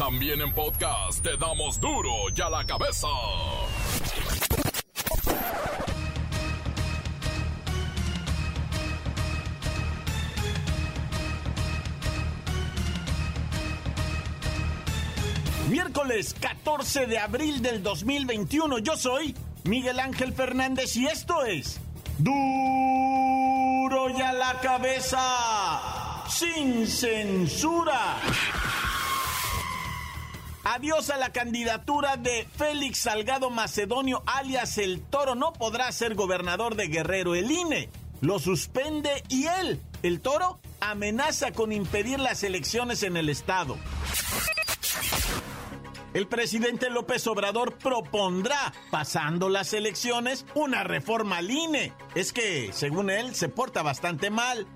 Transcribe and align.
También 0.00 0.40
en 0.40 0.50
podcast 0.54 1.22
te 1.22 1.36
damos 1.36 1.78
duro 1.78 2.10
y 2.34 2.40
a 2.40 2.48
la 2.48 2.64
cabeza. 2.64 3.06
Miércoles 15.68 16.34
14 16.40 17.04
de 17.04 17.18
abril 17.18 17.60
del 17.60 17.82
2021. 17.82 18.78
Yo 18.78 18.96
soy 18.96 19.36
Miguel 19.64 20.00
Ángel 20.00 20.32
Fernández 20.32 20.96
y 20.96 21.08
esto 21.08 21.44
es 21.44 21.78
Duro 22.16 24.08
y 24.16 24.22
a 24.22 24.32
la 24.32 24.58
cabeza. 24.60 26.24
Sin 26.26 26.86
censura. 26.86 28.16
Adiós 30.64 31.08
a 31.10 31.16
la 31.16 31.32
candidatura 31.32 32.16
de 32.16 32.46
Félix 32.56 32.98
Salgado 32.98 33.48
Macedonio, 33.50 34.22
alias 34.26 34.76
El 34.76 35.00
Toro. 35.00 35.34
No 35.34 35.52
podrá 35.52 35.90
ser 35.90 36.14
gobernador 36.14 36.76
de 36.76 36.88
Guerrero. 36.88 37.34
El 37.34 37.50
INE 37.50 37.88
lo 38.20 38.38
suspende 38.38 39.24
y 39.28 39.46
él, 39.46 39.80
el 40.02 40.20
Toro, 40.20 40.60
amenaza 40.80 41.52
con 41.52 41.72
impedir 41.72 42.20
las 42.20 42.42
elecciones 42.42 43.02
en 43.02 43.16
el 43.16 43.30
Estado. 43.30 43.78
El 46.12 46.26
presidente 46.26 46.90
López 46.90 47.26
Obrador 47.28 47.78
propondrá, 47.78 48.72
pasando 48.90 49.48
las 49.48 49.72
elecciones, 49.72 50.44
una 50.54 50.82
reforma 50.82 51.38
al 51.38 51.50
INE. 51.50 51.92
Es 52.16 52.32
que, 52.32 52.70
según 52.72 53.10
él, 53.10 53.34
se 53.36 53.48
porta 53.48 53.82
bastante 53.82 54.28
mal. 54.28 54.66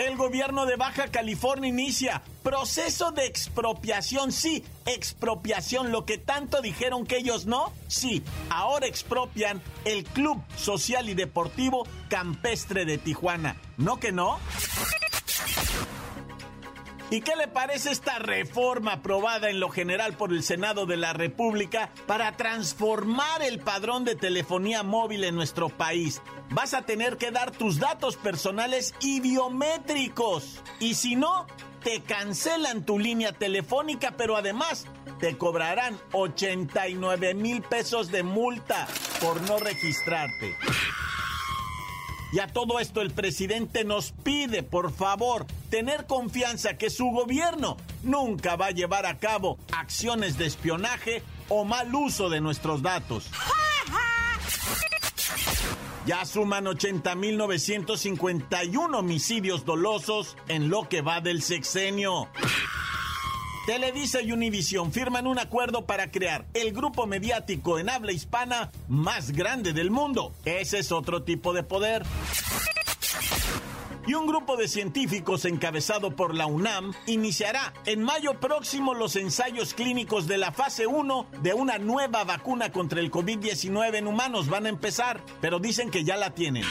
El 0.00 0.16
gobierno 0.16 0.64
de 0.64 0.76
Baja 0.76 1.08
California 1.08 1.68
inicia 1.68 2.22
proceso 2.42 3.12
de 3.12 3.26
expropiación. 3.26 4.32
Sí, 4.32 4.64
expropiación. 4.86 5.92
Lo 5.92 6.06
que 6.06 6.16
tanto 6.16 6.62
dijeron 6.62 7.04
que 7.04 7.18
ellos 7.18 7.44
no. 7.44 7.70
Sí, 7.86 8.22
ahora 8.48 8.86
expropian 8.86 9.60
el 9.84 10.04
Club 10.04 10.42
Social 10.56 11.10
y 11.10 11.14
Deportivo 11.14 11.86
Campestre 12.08 12.86
de 12.86 12.96
Tijuana. 12.96 13.56
¿No 13.76 14.00
que 14.00 14.10
no? 14.10 14.38
¿Y 17.12 17.22
qué 17.22 17.34
le 17.34 17.48
parece 17.48 17.90
esta 17.90 18.20
reforma 18.20 18.92
aprobada 18.92 19.50
en 19.50 19.58
lo 19.58 19.68
general 19.68 20.12
por 20.12 20.30
el 20.32 20.44
Senado 20.44 20.86
de 20.86 20.96
la 20.96 21.12
República 21.12 21.90
para 22.06 22.36
transformar 22.36 23.42
el 23.42 23.58
padrón 23.58 24.04
de 24.04 24.14
telefonía 24.14 24.84
móvil 24.84 25.24
en 25.24 25.34
nuestro 25.34 25.70
país? 25.70 26.22
Vas 26.50 26.72
a 26.72 26.82
tener 26.82 27.16
que 27.16 27.32
dar 27.32 27.50
tus 27.50 27.80
datos 27.80 28.16
personales 28.16 28.94
y 29.00 29.18
biométricos. 29.18 30.62
Y 30.78 30.94
si 30.94 31.16
no, 31.16 31.48
te 31.82 32.00
cancelan 32.00 32.84
tu 32.84 33.00
línea 33.00 33.32
telefónica, 33.32 34.12
pero 34.16 34.36
además 34.36 34.86
te 35.18 35.36
cobrarán 35.36 35.98
89 36.12 37.34
mil 37.34 37.60
pesos 37.62 38.12
de 38.12 38.22
multa 38.22 38.86
por 39.20 39.40
no 39.42 39.58
registrarte. 39.58 40.54
Y 42.32 42.38
a 42.38 42.46
todo 42.46 42.78
esto 42.78 43.00
el 43.00 43.10
presidente 43.10 43.82
nos 43.82 44.12
pide, 44.12 44.62
por 44.62 44.92
favor, 44.92 45.46
tener 45.70 46.06
confianza 46.06 46.76
que 46.76 46.90
su 46.90 47.06
gobierno 47.06 47.78
nunca 48.02 48.56
va 48.56 48.66
a 48.66 48.72
llevar 48.72 49.06
a 49.06 49.18
cabo 49.18 49.58
acciones 49.72 50.36
de 50.36 50.44
espionaje 50.46 51.22
o 51.48 51.64
mal 51.64 51.94
uso 51.94 52.28
de 52.28 52.40
nuestros 52.40 52.82
datos. 52.82 53.30
Ya 56.06 56.24
suman 56.24 56.64
80.951 56.64 58.96
homicidios 58.96 59.64
dolosos 59.64 60.36
en 60.48 60.68
lo 60.68 60.88
que 60.88 61.02
va 61.02 61.20
del 61.20 61.40
sexenio. 61.42 62.26
Televisa 63.66 64.22
y 64.22 64.32
Univision 64.32 64.90
firman 64.90 65.26
un 65.26 65.38
acuerdo 65.38 65.84
para 65.86 66.10
crear 66.10 66.46
el 66.54 66.72
grupo 66.72 67.06
mediático 67.06 67.78
en 67.78 67.90
habla 67.90 68.12
hispana 68.12 68.72
más 68.88 69.30
grande 69.30 69.72
del 69.72 69.92
mundo. 69.92 70.32
Ese 70.44 70.78
es 70.78 70.90
otro 70.90 71.22
tipo 71.22 71.52
de 71.52 71.62
poder. 71.62 72.04
Y 74.10 74.14
un 74.14 74.26
grupo 74.26 74.56
de 74.56 74.66
científicos 74.66 75.44
encabezado 75.44 76.16
por 76.16 76.34
la 76.34 76.46
UNAM 76.46 76.92
iniciará 77.06 77.72
en 77.86 78.02
mayo 78.02 78.40
próximo 78.40 78.92
los 78.92 79.14
ensayos 79.14 79.72
clínicos 79.72 80.26
de 80.26 80.36
la 80.36 80.50
fase 80.50 80.88
1 80.88 81.28
de 81.44 81.54
una 81.54 81.78
nueva 81.78 82.24
vacuna 82.24 82.72
contra 82.72 82.98
el 82.98 83.12
COVID-19 83.12 83.94
en 83.94 84.08
humanos. 84.08 84.48
Van 84.48 84.66
a 84.66 84.68
empezar, 84.68 85.22
pero 85.40 85.60
dicen 85.60 85.92
que 85.92 86.02
ya 86.02 86.16
la 86.16 86.34
tienen. 86.34 86.64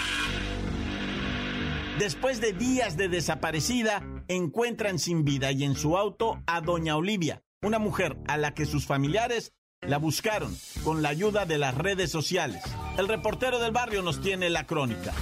Después 1.98 2.42
de 2.42 2.52
días 2.52 2.98
de 2.98 3.08
desaparecida, 3.08 4.04
encuentran 4.28 5.00
sin 5.00 5.24
vida 5.24 5.54
y 5.54 5.64
en 5.64 5.76
su 5.76 5.98
auto 5.98 6.44
a 6.46 6.60
doña 6.60 6.98
Olivia, 6.98 7.42
una 7.62 7.80
mujer 7.80 8.18
a 8.28 8.36
la 8.36 8.54
que 8.54 8.66
sus 8.66 8.86
familiares 8.86 9.54
la 9.80 9.98
buscaron 9.98 10.54
con 10.84 11.02
la 11.02 11.08
ayuda 11.08 11.46
de 11.46 11.58
las 11.58 11.74
redes 11.74 12.12
sociales. 12.12 12.62
El 12.98 13.08
reportero 13.08 13.60
del 13.60 13.72
barrio 13.72 14.02
nos 14.02 14.20
tiene 14.20 14.50
la 14.50 14.68
crónica. 14.68 15.14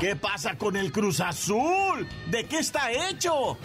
¿Qué 0.00 0.16
pasa 0.16 0.56
con 0.58 0.76
el 0.76 0.90
Cruz 0.90 1.20
Azul? 1.20 2.06
¿De 2.26 2.44
qué 2.46 2.58
está 2.58 2.90
hecho? 2.90 3.56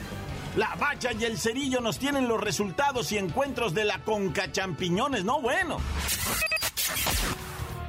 La 0.56 0.76
Bacha 0.76 1.12
y 1.14 1.26
el 1.26 1.38
Cerillo 1.38 1.82
nos 1.82 1.98
tienen 1.98 2.28
los 2.28 2.40
resultados 2.40 3.12
y 3.12 3.18
encuentros 3.18 3.74
de 3.74 3.86
la 3.86 4.00
Conca 4.00 4.52
Champiñones, 4.52 5.24
no 5.24 5.42
bueno. 5.42 5.78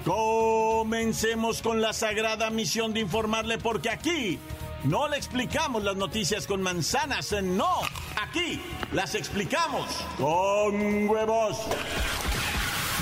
Comencemos 0.05 1.61
con 1.61 1.81
la 1.81 1.93
sagrada 1.93 2.51
misión 2.51 2.95
de 2.95 3.01
informarle 3.01 3.59
porque 3.59 3.91
aquí 3.91 4.39
no 4.85 5.09
le 5.09 5.19
explicamos 5.19 5.85
las 5.85 5.97
noticias 5.97 6.47
con 6.47 6.63
manzanas, 6.63 7.33
no, 7.43 7.81
aquí 8.23 8.61
las 8.93 9.15
explicamos 9.15 9.87
con 10.17 11.09
huevos. 11.09 11.59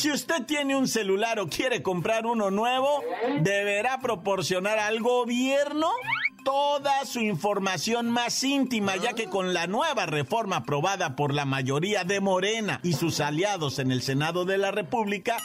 Si 0.00 0.10
usted 0.10 0.46
tiene 0.46 0.74
un 0.74 0.88
celular 0.88 1.38
o 1.40 1.46
quiere 1.46 1.82
comprar 1.82 2.24
uno 2.24 2.50
nuevo, 2.50 3.04
deberá 3.42 4.00
proporcionar 4.00 4.78
al 4.78 5.00
gobierno 5.00 5.90
toda 6.42 7.04
su 7.04 7.20
información 7.20 8.08
más 8.10 8.42
íntima, 8.42 8.96
ya 8.96 9.12
que 9.12 9.26
con 9.26 9.52
la 9.52 9.66
nueva 9.66 10.06
reforma 10.06 10.56
aprobada 10.56 11.16
por 11.16 11.34
la 11.34 11.44
mayoría 11.44 12.04
de 12.04 12.20
Morena 12.20 12.80
y 12.82 12.94
sus 12.94 13.20
aliados 13.20 13.78
en 13.78 13.92
el 13.92 14.00
Senado 14.00 14.46
de 14.46 14.56
la 14.56 14.70
República, 14.70 15.36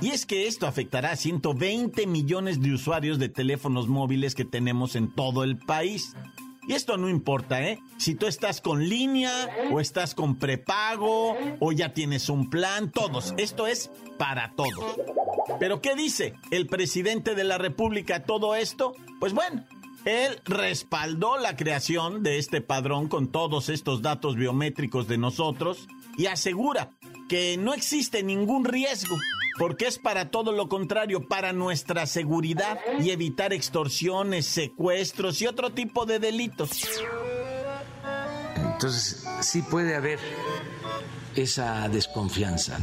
Y 0.01 0.09
es 0.11 0.25
que 0.25 0.47
esto 0.47 0.67
afectará 0.67 1.11
a 1.11 1.15
120 1.15 2.07
millones 2.07 2.61
de 2.61 2.73
usuarios 2.73 3.19
de 3.19 3.29
teléfonos 3.29 3.87
móviles 3.87 4.35
que 4.35 4.45
tenemos 4.45 4.95
en 4.95 5.13
todo 5.13 5.43
el 5.43 5.57
país. 5.57 6.15
Y 6.67 6.73
esto 6.73 6.97
no 6.97 7.09
importa, 7.09 7.63
¿eh? 7.63 7.79
Si 7.97 8.13
tú 8.13 8.27
estás 8.27 8.59
con 8.59 8.89
línea 8.89 9.31
o 9.71 9.79
estás 9.79 10.13
con 10.13 10.35
prepago 10.35 11.37
o 11.59 11.71
ya 11.71 11.93
tienes 11.93 12.29
un 12.29 12.49
plan, 12.49 12.91
todos. 12.91 13.33
Esto 13.37 13.67
es 13.67 13.89
para 14.17 14.51
todos. 14.51 14.97
Pero 15.59 15.81
¿qué 15.81 15.95
dice 15.95 16.33
el 16.51 16.67
presidente 16.67 17.35
de 17.35 17.45
la 17.45 17.57
República 17.57 18.23
todo 18.23 18.53
esto? 18.53 18.93
Pues 19.19 19.33
bueno, 19.33 19.63
él 20.05 20.39
respaldó 20.45 21.37
la 21.37 21.55
creación 21.55 22.23
de 22.23 22.37
este 22.37 22.61
padrón 22.61 23.07
con 23.07 23.27
todos 23.27 23.69
estos 23.69 24.01
datos 24.01 24.35
biométricos 24.35 25.07
de 25.07 25.17
nosotros 25.17 25.87
y 26.17 26.27
asegura 26.27 26.91
que 27.27 27.57
no 27.57 27.73
existe 27.73 28.23
ningún 28.23 28.65
riesgo 28.65 29.17
porque 29.57 29.87
es 29.87 29.97
para 29.97 30.29
todo 30.29 30.51
lo 30.51 30.69
contrario, 30.69 31.27
para 31.27 31.51
nuestra 31.51 32.05
seguridad 32.05 32.79
y 32.99 33.09
evitar 33.09 33.53
extorsiones, 33.53 34.45
secuestros 34.45 35.41
y 35.41 35.47
otro 35.47 35.71
tipo 35.71 36.05
de 36.05 36.19
delitos. 36.19 36.69
Entonces, 38.55 39.25
sí 39.41 39.63
puede 39.63 39.95
haber 39.95 40.19
esa 41.35 41.89
desconfianza. 41.89 42.77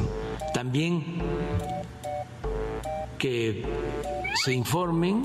También 0.53 1.23
que 3.19 3.65
se 4.45 4.53
informen 4.53 5.25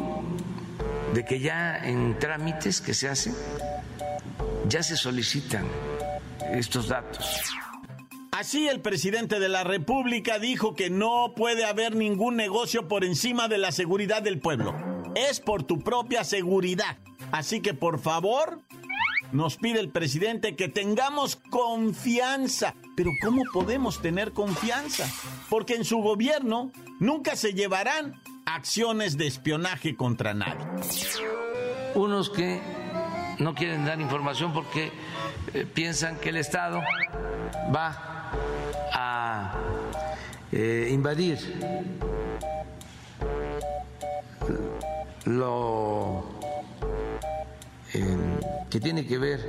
de 1.13 1.25
que 1.25 1.39
ya 1.39 1.77
en 1.77 2.17
trámites 2.19 2.81
que 2.81 2.93
se 2.93 3.07
hacen, 3.07 3.35
ya 4.67 4.83
se 4.83 4.95
solicitan 4.95 5.65
estos 6.51 6.87
datos. 6.87 7.41
Así 8.31 8.67
el 8.67 8.79
presidente 8.79 9.39
de 9.39 9.49
la 9.49 9.63
República 9.63 10.39
dijo 10.39 10.73
que 10.73 10.89
no 10.89 11.33
puede 11.35 11.65
haber 11.65 11.95
ningún 11.95 12.35
negocio 12.35 12.87
por 12.87 13.03
encima 13.03 13.47
de 13.47 13.57
la 13.57 13.71
seguridad 13.71 14.21
del 14.21 14.39
pueblo. 14.39 14.75
Es 15.15 15.39
por 15.39 15.63
tu 15.63 15.79
propia 15.79 16.23
seguridad. 16.23 16.97
Así 17.31 17.59
que 17.59 17.73
por 17.73 17.99
favor, 17.99 18.61
nos 19.31 19.57
pide 19.57 19.79
el 19.79 19.89
presidente 19.89 20.55
que 20.55 20.69
tengamos 20.69 21.35
confianza. 21.35 22.75
Pero 22.95 23.11
¿cómo 23.21 23.43
podemos 23.51 24.01
tener 24.01 24.31
confianza? 24.31 25.05
Porque 25.49 25.75
en 25.75 25.83
su 25.83 25.97
gobierno 25.97 26.71
nunca 26.99 27.35
se 27.35 27.53
llevarán 27.53 28.21
acciones 28.55 29.17
de 29.17 29.27
espionaje 29.27 29.95
contra 29.95 30.33
nadie. 30.33 30.65
Unos 31.95 32.29
que 32.29 32.61
no 33.39 33.55
quieren 33.55 33.85
dar 33.85 33.99
información 33.99 34.53
porque 34.53 34.91
eh, 35.53 35.65
piensan 35.65 36.17
que 36.17 36.29
el 36.29 36.37
Estado 36.37 36.81
va 37.73 38.31
a 38.93 39.53
eh, 40.51 40.89
invadir 40.91 41.37
lo 45.25 46.25
que 48.69 48.79
tiene 48.79 49.05
que 49.05 49.17
ver 49.17 49.39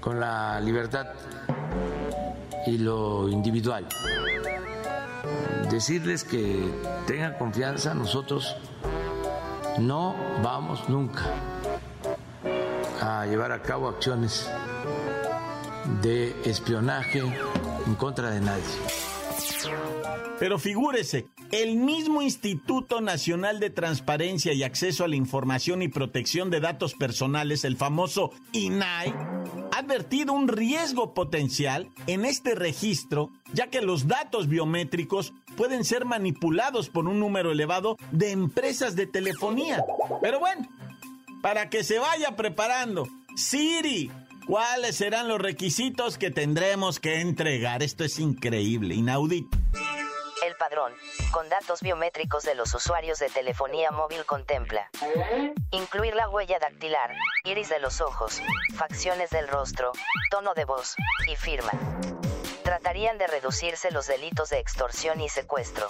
con 0.00 0.20
la 0.20 0.60
libertad 0.60 1.06
y 2.66 2.78
lo 2.78 3.28
individual. 3.28 3.86
Decirles 5.70 6.24
que 6.24 6.70
tengan 7.06 7.34
confianza, 7.38 7.94
nosotros 7.94 8.56
no 9.78 10.16
vamos 10.42 10.88
nunca 10.88 11.24
a 13.00 13.26
llevar 13.26 13.52
a 13.52 13.62
cabo 13.62 13.88
acciones 13.88 14.50
de 16.02 16.34
espionaje 16.44 17.20
en 17.20 17.94
contra 17.94 18.30
de 18.30 18.40
nadie. 18.40 18.64
Pero 20.38 20.58
figúrese, 20.58 21.26
el 21.50 21.76
mismo 21.76 22.22
Instituto 22.22 23.00
Nacional 23.00 23.58
de 23.58 23.70
Transparencia 23.70 24.52
y 24.52 24.62
Acceso 24.62 25.04
a 25.04 25.08
la 25.08 25.16
Información 25.16 25.82
y 25.82 25.88
Protección 25.88 26.50
de 26.50 26.60
Datos 26.60 26.94
Personales, 26.94 27.64
el 27.64 27.76
famoso 27.76 28.30
INAI, 28.52 29.14
advertido 29.78 30.32
un 30.32 30.48
riesgo 30.48 31.14
potencial 31.14 31.88
en 32.06 32.24
este 32.24 32.54
registro, 32.54 33.30
ya 33.52 33.68
que 33.68 33.80
los 33.80 34.08
datos 34.08 34.48
biométricos 34.48 35.32
pueden 35.56 35.84
ser 35.84 36.04
manipulados 36.04 36.88
por 36.88 37.06
un 37.06 37.20
número 37.20 37.52
elevado 37.52 37.96
de 38.12 38.32
empresas 38.32 38.96
de 38.96 39.06
telefonía. 39.06 39.84
Pero 40.20 40.40
bueno, 40.40 40.68
para 41.42 41.70
que 41.70 41.84
se 41.84 41.98
vaya 41.98 42.36
preparando, 42.36 43.08
Siri, 43.36 44.10
¿Cuáles 44.48 44.96
serán 44.96 45.28
los 45.28 45.38
requisitos 45.38 46.16
que 46.16 46.30
tendremos 46.30 47.00
que 47.00 47.20
entregar? 47.20 47.82
Esto 47.82 48.02
es 48.04 48.18
increíble, 48.18 48.94
inaudito. 48.94 49.58
Padrón, 50.58 50.92
con 51.30 51.48
datos 51.48 51.80
biométricos 51.80 52.42
de 52.42 52.54
los 52.54 52.74
usuarios 52.74 53.18
de 53.18 53.30
telefonía 53.30 53.90
móvil 53.90 54.24
contempla. 54.26 54.90
Incluir 55.70 56.14
la 56.14 56.28
huella 56.28 56.58
dactilar, 56.58 57.14
iris 57.44 57.68
de 57.68 57.78
los 57.78 58.00
ojos, 58.00 58.42
facciones 58.76 59.30
del 59.30 59.48
rostro, 59.48 59.92
tono 60.30 60.54
de 60.54 60.64
voz 60.64 60.96
y 61.28 61.36
firma 61.36 61.72
tratarían 62.68 63.16
de 63.16 63.26
reducirse 63.26 63.90
los 63.90 64.08
delitos 64.08 64.50
de 64.50 64.58
extorsión 64.58 65.22
y 65.22 65.30
secuestro. 65.30 65.88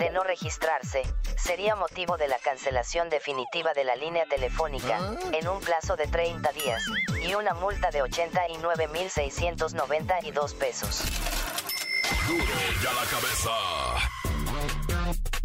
De 0.00 0.10
no 0.10 0.24
registrarse, 0.24 1.04
sería 1.38 1.76
motivo 1.76 2.16
de 2.16 2.26
la 2.26 2.40
cancelación 2.40 3.08
definitiva 3.08 3.72
de 3.72 3.84
la 3.84 3.94
línea 3.94 4.26
telefónica, 4.26 4.98
en 5.32 5.46
un 5.46 5.60
plazo 5.60 5.94
de 5.94 6.08
30 6.08 6.50
días, 6.50 6.82
y 7.24 7.34
una 7.34 7.54
multa 7.54 7.92
de 7.92 8.02
89.692 8.02 10.54
pesos. 10.54 11.04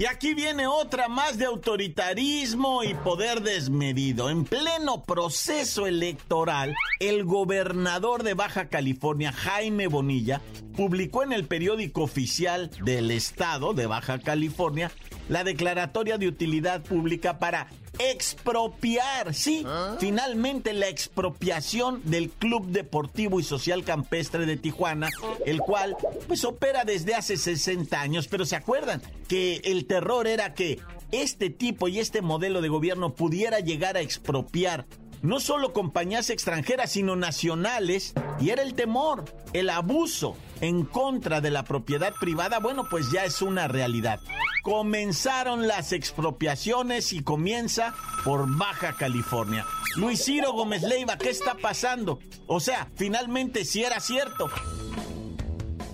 Y 0.02 0.06
aquí 0.06 0.34
viene 0.34 0.66
otra 0.66 1.10
más 1.10 1.38
de 1.38 1.46
autoritarismo 1.46 2.84
y 2.84 2.96
poder 2.96 3.42
desmedido. 3.42 4.32
En 4.32 4.46
pleno 4.46 5.04
proceso 5.04 5.86
electoral, 5.86 6.74
el 7.00 7.24
gobernador 7.24 8.24
de 8.24 8.34
Baja 8.34 8.68
California, 8.68 9.32
Jaime 9.32 9.86
Bonilla, 9.86 10.42
publicó 10.76 11.22
en 11.22 11.34
el 11.34 11.46
periódico 11.46 12.02
oficial 12.02 12.72
del 12.84 13.12
estado 13.12 13.76
de 13.76 13.86
Baja 13.86 14.18
California 14.18 14.92
la 15.30 15.44
declaratoria 15.44 16.18
de 16.18 16.28
utilidad 16.28 16.82
pública 16.82 17.38
para 17.38 17.68
expropiar, 18.10 19.34
sí, 19.34 19.64
¿Ah? 19.66 19.96
finalmente 20.00 20.74
la 20.74 20.88
expropiación 20.88 22.02
del 22.06 22.30
Club 22.30 22.68
Deportivo 22.68 23.40
y 23.40 23.44
Social 23.44 23.84
Campestre 23.84 24.46
de 24.46 24.58
Tijuana, 24.58 25.10
el 25.46 25.60
cual 25.60 25.96
pues 26.28 26.44
opera 26.46 26.84
desde 26.86 27.14
hace 27.14 27.38
60 27.38 28.00
años, 28.00 28.28
pero 28.28 28.46
se 28.46 28.56
acuerdan 28.56 29.02
que 29.28 29.62
el 29.66 29.86
terror 29.86 30.28
era 30.28 30.54
que 30.54 30.80
este 31.12 31.50
tipo 31.50 31.88
y 31.88 32.00
este 32.00 32.22
modelo 32.22 32.62
de 32.62 32.70
gobierno 32.70 33.14
pudiera 33.14 33.60
llegar 33.60 33.98
a 33.98 34.02
expropiar 34.02 34.86
no 35.22 35.40
solo 35.40 35.74
compañías 35.74 36.30
extranjeras, 36.30 36.92
sino 36.92 37.16
nacionales, 37.16 38.14
y 38.40 38.50
era 38.50 38.64
el 38.64 38.74
temor, 38.74 39.26
el 39.54 39.70
abuso 39.70 40.36
en 40.62 40.86
contra 40.86 41.42
de 41.42 41.52
la 41.52 41.64
propiedad 41.64 42.14
privada, 42.20 42.60
bueno, 42.60 42.88
pues 42.90 43.12
ya 43.12 43.26
es 43.26 43.42
una 43.42 43.68
realidad. 43.68 44.20
Comenzaron 44.64 45.68
las 45.68 45.92
expropiaciones 45.92 47.14
y 47.14 47.24
comienza 47.24 47.94
por 48.24 48.46
Baja 48.58 48.96
California. 48.96 49.66
Luis 49.96 50.24
Ciro 50.24 50.54
Gómez 50.54 50.84
Leiva, 50.84 51.18
¿qué 51.18 51.30
está 51.30 51.56
pasando? 51.56 52.20
O 52.48 52.60
sea, 52.60 52.88
finalmente 52.96 53.66
si 53.66 53.84
era 53.84 54.00
cierto. 54.00 54.50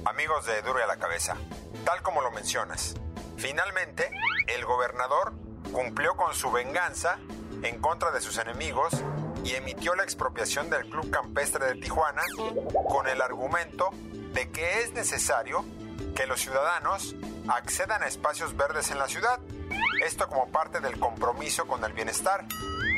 Amigos 0.06 0.46
de 0.46 0.62
Duro 0.62 0.84
a 0.84 0.88
la 0.88 0.98
Cabeza, 0.98 1.36
tal 1.84 2.02
como 2.02 2.22
lo 2.22 2.32
mencionas, 2.32 2.96
finalmente 3.38 4.10
el 4.48 4.66
gobernador 4.66 5.34
cumplió 5.72 6.16
con 6.16 6.34
su 6.34 6.52
venganza 6.52 7.20
en 7.64 7.80
contra 7.82 8.12
de 8.12 8.22
sus 8.22 8.38
enemigos 8.38 8.94
y 9.48 9.56
emitió 9.56 9.96
la 9.96 10.04
expropiación 10.04 10.70
del 10.70 10.86
Club 10.90 11.10
Campestre 11.10 11.68
de 11.68 11.76
Tijuana 11.76 12.22
con 12.90 13.08
el 13.08 13.22
argumento 13.22 13.92
de 14.34 14.50
que 14.52 14.82
es 14.82 14.92
necesario 14.94 15.64
que 16.16 16.28
los 16.28 16.42
ciudadanos 16.42 17.16
accedan 17.48 18.04
a 18.04 18.08
espacios 18.08 18.58
verdes 18.58 18.92
en 18.92 19.00
la 19.00 19.08
ciudad. 19.08 19.40
Esto 20.06 20.28
como 20.28 20.52
parte 20.52 20.82
del 20.82 21.00
compromiso 21.00 21.66
con 21.66 21.82
el 21.86 21.94
bienestar, 21.94 22.46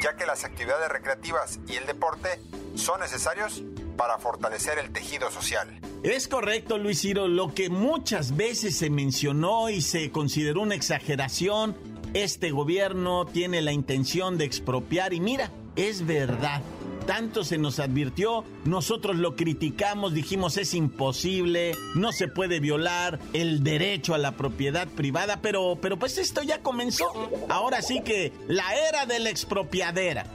ya 0.01 0.15
que 0.15 0.25
las 0.25 0.43
actividades 0.43 0.89
recreativas 0.89 1.59
y 1.67 1.75
el 1.75 1.85
deporte 1.85 2.41
son 2.73 3.01
necesarios 3.01 3.61
para 3.95 4.17
fortalecer 4.17 4.79
el 4.79 4.91
tejido 4.91 5.29
social. 5.29 5.79
Es 6.01 6.27
correcto, 6.27 6.79
Luis 6.79 7.01
Ciro, 7.01 7.27
lo 7.27 7.53
que 7.53 7.69
muchas 7.69 8.35
veces 8.35 8.75
se 8.75 8.89
mencionó 8.89 9.69
y 9.69 9.81
se 9.81 10.11
consideró 10.11 10.61
una 10.61 10.73
exageración 10.73 11.75
este 12.13 12.49
gobierno 12.49 13.27
tiene 13.27 13.61
la 13.61 13.71
intención 13.71 14.39
de 14.39 14.45
expropiar 14.45 15.13
y 15.13 15.19
mira, 15.19 15.51
es 15.75 16.05
verdad. 16.05 16.61
Tanto 17.05 17.43
se 17.43 17.57
nos 17.57 17.79
advirtió, 17.79 18.43
nosotros 18.65 19.15
lo 19.15 19.35
criticamos, 19.35 20.13
dijimos 20.13 20.57
es 20.57 20.75
imposible, 20.75 21.75
no 21.95 22.11
se 22.11 22.27
puede 22.27 22.59
violar 22.59 23.19
el 23.33 23.63
derecho 23.63 24.13
a 24.13 24.19
la 24.19 24.33
propiedad 24.33 24.87
privada, 24.87 25.39
pero, 25.41 25.79
pero 25.81 25.97
pues 25.97 26.19
esto 26.19 26.43
ya 26.43 26.61
comenzó. 26.61 27.11
Ahora 27.49 27.81
sí 27.81 28.01
que 28.01 28.31
la 28.47 28.75
era 28.75 29.07
de 29.07 29.19
la 29.19 29.31
expropiadera. 29.31 30.25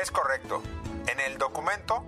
Es 0.00 0.10
correcto. 0.10 0.62
En 1.06 1.20
el 1.20 1.38
documento 1.38 2.04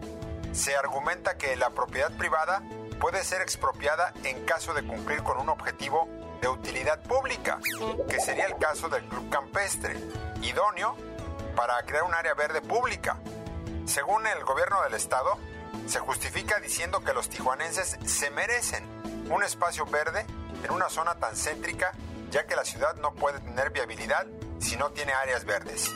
se 0.52 0.76
argumenta 0.76 1.38
que 1.38 1.56
la 1.56 1.70
propiedad 1.70 2.14
privada 2.18 2.62
puede 3.00 3.24
ser 3.24 3.40
expropiada 3.40 4.12
en 4.24 4.44
caso 4.44 4.74
de 4.74 4.82
cumplir 4.82 5.22
con 5.22 5.38
un 5.38 5.48
objetivo 5.48 6.08
de 6.42 6.48
utilidad 6.48 7.02
pública, 7.02 7.60
que 8.10 8.20
sería 8.20 8.44
el 8.44 8.56
caso 8.56 8.88
del 8.88 9.04
Club 9.04 9.30
Campestre, 9.30 9.96
idóneo 10.42 10.96
para 11.56 11.82
crear 11.84 12.04
un 12.04 12.14
área 12.14 12.34
verde 12.34 12.60
pública. 12.60 13.16
Según 13.86 14.26
el 14.26 14.44
gobierno 14.44 14.82
del 14.82 14.94
estado, 14.94 15.38
se 15.88 15.98
justifica 15.98 16.60
diciendo 16.60 17.00
que 17.00 17.14
los 17.14 17.28
tijuanenses 17.28 17.96
se 18.04 18.30
merecen 18.30 18.84
un 19.30 19.42
espacio 19.42 19.86
verde 19.86 20.24
en 20.62 20.70
una 20.70 20.88
zona 20.88 21.14
tan 21.16 21.34
céntrica, 21.34 21.92
ya 22.30 22.46
que 22.46 22.54
la 22.54 22.64
ciudad 22.64 22.94
no 22.96 23.14
puede 23.14 23.40
tener 23.40 23.70
viabilidad 23.70 24.26
si 24.60 24.76
no 24.76 24.90
tiene 24.90 25.12
áreas 25.14 25.44
verdes. 25.44 25.90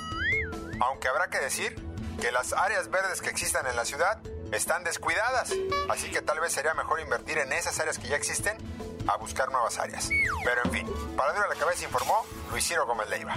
Aunque 0.80 1.08
habrá 1.08 1.28
que 1.28 1.38
decir 1.38 1.74
que 2.20 2.32
las 2.32 2.52
áreas 2.52 2.90
verdes 2.90 3.20
que 3.20 3.28
existan 3.28 3.66
en 3.66 3.76
la 3.76 3.84
ciudad 3.84 4.20
están 4.52 4.82
descuidadas, 4.82 5.52
así 5.90 6.10
que 6.10 6.22
tal 6.22 6.40
vez 6.40 6.52
sería 6.52 6.74
mejor 6.74 7.00
invertir 7.00 7.38
en 7.38 7.52
esas 7.52 7.78
áreas 7.78 7.98
que 7.98 8.08
ya 8.08 8.16
existen 8.16 8.56
a 9.06 9.16
buscar 9.16 9.50
nuevas 9.50 9.78
áreas. 9.78 10.08
Pero 10.44 10.62
en 10.64 10.70
fin, 10.70 11.14
para 11.16 11.32
Duro 11.32 11.48
la 11.48 11.54
Cabeza 11.54 11.84
informó 11.84 12.24
Luis 12.50 12.72
Gómez 12.86 13.08
Leiva. 13.08 13.36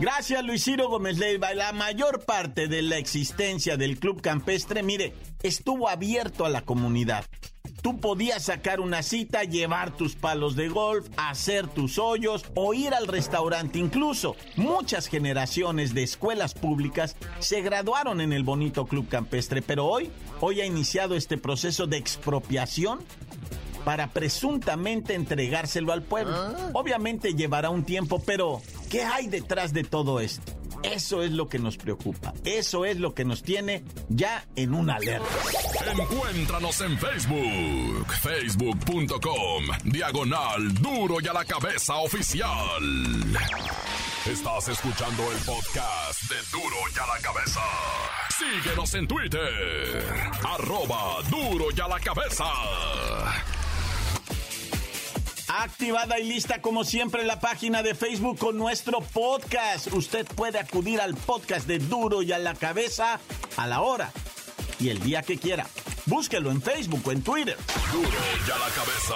Gracias 0.00 0.44
Luis 0.44 0.62
Ciro 0.62 0.88
Gómez 0.88 1.18
Leiva. 1.18 1.52
La 1.54 1.72
mayor 1.72 2.24
parte 2.24 2.68
de 2.68 2.82
la 2.82 2.98
existencia 2.98 3.76
del 3.76 3.98
Club 3.98 4.20
Campestre, 4.20 4.84
mire, 4.84 5.12
estuvo 5.42 5.88
abierto 5.88 6.44
a 6.44 6.48
la 6.48 6.62
comunidad. 6.62 7.24
Tú 7.82 7.98
podías 7.98 8.44
sacar 8.44 8.78
una 8.78 9.02
cita, 9.02 9.42
llevar 9.42 9.96
tus 9.96 10.14
palos 10.14 10.54
de 10.54 10.68
golf, 10.68 11.08
hacer 11.16 11.66
tus 11.66 11.98
hoyos 11.98 12.44
o 12.54 12.74
ir 12.74 12.94
al 12.94 13.08
restaurante. 13.08 13.80
Incluso 13.80 14.36
muchas 14.54 15.08
generaciones 15.08 15.94
de 15.94 16.04
escuelas 16.04 16.54
públicas 16.54 17.16
se 17.40 17.60
graduaron 17.60 18.20
en 18.20 18.32
el 18.32 18.44
bonito 18.44 18.86
Club 18.86 19.08
Campestre, 19.08 19.62
pero 19.62 19.86
hoy, 19.86 20.12
hoy 20.40 20.60
ha 20.60 20.66
iniciado 20.66 21.16
este 21.16 21.38
proceso 21.38 21.88
de 21.88 21.96
expropiación 21.96 23.00
para 23.84 24.08
presuntamente 24.08 25.14
entregárselo 25.14 25.92
al 25.92 26.02
pueblo. 26.02 26.34
Obviamente 26.72 27.34
llevará 27.34 27.70
un 27.70 27.84
tiempo, 27.84 28.22
pero 28.24 28.60
¿qué 28.90 29.02
hay 29.02 29.28
detrás 29.28 29.72
de 29.72 29.84
todo 29.84 30.20
esto? 30.20 30.52
Eso 30.82 31.22
es 31.22 31.32
lo 31.32 31.48
que 31.48 31.58
nos 31.58 31.76
preocupa. 31.76 32.32
Eso 32.44 32.84
es 32.84 32.98
lo 32.98 33.14
que 33.14 33.24
nos 33.24 33.42
tiene 33.42 33.84
ya 34.08 34.46
en 34.54 34.74
una 34.74 34.96
alerta. 34.96 35.26
Encuéntranos 35.90 36.80
en 36.80 36.96
Facebook, 36.98 38.06
facebook.com, 38.20 39.64
diagonal 39.84 40.74
duro 40.74 41.16
y 41.20 41.26
a 41.26 41.32
la 41.32 41.44
cabeza 41.44 41.96
oficial. 41.96 42.82
Estás 44.26 44.68
escuchando 44.68 45.22
el 45.32 45.38
podcast 45.38 46.22
de 46.28 46.36
duro 46.52 46.76
y 46.94 46.98
a 46.98 47.06
la 47.06 47.22
cabeza. 47.22 47.60
Síguenos 48.38 48.94
en 48.94 49.08
Twitter, 49.08 50.04
arroba 50.44 51.22
duro 51.28 51.66
y 51.74 51.80
a 51.80 51.88
la 51.88 51.98
cabeza. 51.98 52.44
Activada 55.48 56.18
y 56.18 56.24
lista 56.24 56.60
como 56.60 56.84
siempre 56.84 57.24
la 57.24 57.40
página 57.40 57.82
de 57.82 57.94
Facebook 57.94 58.38
con 58.38 58.58
nuestro 58.58 59.00
podcast. 59.00 59.92
Usted 59.94 60.26
puede 60.26 60.58
acudir 60.58 61.00
al 61.00 61.14
podcast 61.14 61.66
de 61.66 61.78
Duro 61.78 62.22
y 62.22 62.32
a 62.32 62.38
la 62.38 62.54
cabeza 62.54 63.18
a 63.56 63.66
la 63.66 63.80
hora 63.80 64.12
y 64.78 64.90
el 64.90 65.00
día 65.00 65.22
que 65.22 65.38
quiera. 65.38 65.66
Búsquelo 66.06 66.50
en 66.50 66.60
Facebook 66.60 67.00
o 67.04 67.12
en 67.12 67.22
Twitter. 67.22 67.56
Duro 67.92 68.08
y 68.46 68.50
a 68.50 68.58
la 68.58 68.68
cabeza. 68.74 69.14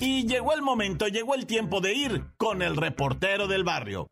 Y 0.00 0.26
llegó 0.26 0.52
el 0.52 0.62
momento, 0.62 1.06
llegó 1.08 1.34
el 1.34 1.46
tiempo 1.46 1.80
de 1.80 1.94
ir 1.94 2.24
con 2.36 2.60
el 2.60 2.76
reportero 2.76 3.46
del 3.46 3.64
barrio. 3.64 4.08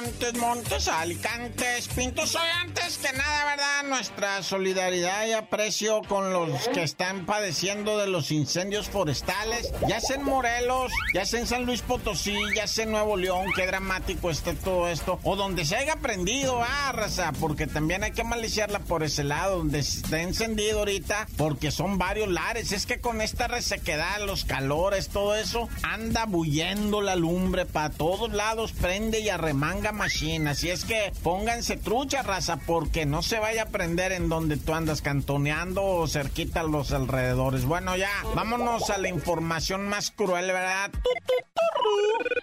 Montes, 0.00 0.34
Montes, 0.34 0.86
Alicantes, 0.86 1.88
Pintos. 1.88 2.30
Soy 2.30 2.46
antes 2.62 2.98
que 2.98 3.12
nada, 3.16 3.44
¿verdad? 3.46 3.82
Nuestra 3.88 4.44
solidaridad 4.44 5.26
y 5.26 5.32
aprecio 5.32 6.02
con 6.02 6.32
los 6.32 6.68
que 6.68 6.84
están 6.84 7.26
padeciendo 7.26 7.98
de 7.98 8.06
los 8.06 8.30
incendios 8.30 8.88
forestales, 8.88 9.72
ya 9.88 10.00
sea 10.00 10.14
en 10.14 10.22
Morelos, 10.22 10.92
ya 11.12 11.26
sea 11.26 11.40
en 11.40 11.48
San 11.48 11.66
Luis 11.66 11.82
Potosí, 11.82 12.36
ya 12.54 12.68
sea 12.68 12.84
en 12.84 12.92
Nuevo 12.92 13.16
León, 13.16 13.46
qué 13.56 13.66
dramático 13.66 14.30
está 14.30 14.54
todo 14.54 14.86
esto, 14.88 15.18
o 15.24 15.34
donde 15.34 15.64
se 15.64 15.74
haya 15.74 15.96
prendido, 15.96 16.62
ah, 16.62 16.92
raza, 16.92 17.32
porque 17.40 17.66
también 17.66 18.04
hay 18.04 18.12
que 18.12 18.22
maliciarla 18.22 18.78
por 18.78 19.02
ese 19.02 19.24
lado, 19.24 19.58
donde 19.58 19.80
está 19.80 20.22
encendido 20.22 20.78
ahorita, 20.78 21.26
porque 21.36 21.72
son 21.72 21.98
varios 21.98 22.28
lares. 22.28 22.70
Es 22.70 22.86
que 22.86 23.00
con 23.00 23.20
esta 23.20 23.48
resequedad, 23.48 24.20
los 24.24 24.44
calores, 24.44 25.08
todo 25.08 25.34
eso, 25.34 25.68
anda 25.82 26.24
bullendo 26.24 27.00
la 27.00 27.16
lumbre 27.16 27.66
para 27.66 27.90
todos 27.90 28.32
lados, 28.32 28.70
prende 28.72 29.18
y 29.18 29.28
arremanga 29.28 29.87
machine. 29.92 30.50
Así 30.50 30.70
es 30.70 30.84
que 30.84 31.12
pónganse 31.22 31.76
trucha, 31.76 32.22
raza, 32.22 32.58
porque 32.66 33.06
no 33.06 33.22
se 33.22 33.38
vaya 33.38 33.64
a 33.64 33.66
prender 33.66 34.12
en 34.12 34.28
donde 34.28 34.56
tú 34.56 34.74
andas 34.74 35.02
cantoneando 35.02 35.84
o 35.84 36.06
cerquita 36.06 36.60
a 36.60 36.64
los 36.64 36.92
alrededores. 36.92 37.64
Bueno, 37.64 37.96
ya, 37.96 38.10
vámonos 38.34 38.90
a 38.90 38.98
la 38.98 39.08
información 39.08 39.88
más 39.88 40.10
cruel, 40.10 40.46
¿verdad? 40.46 40.90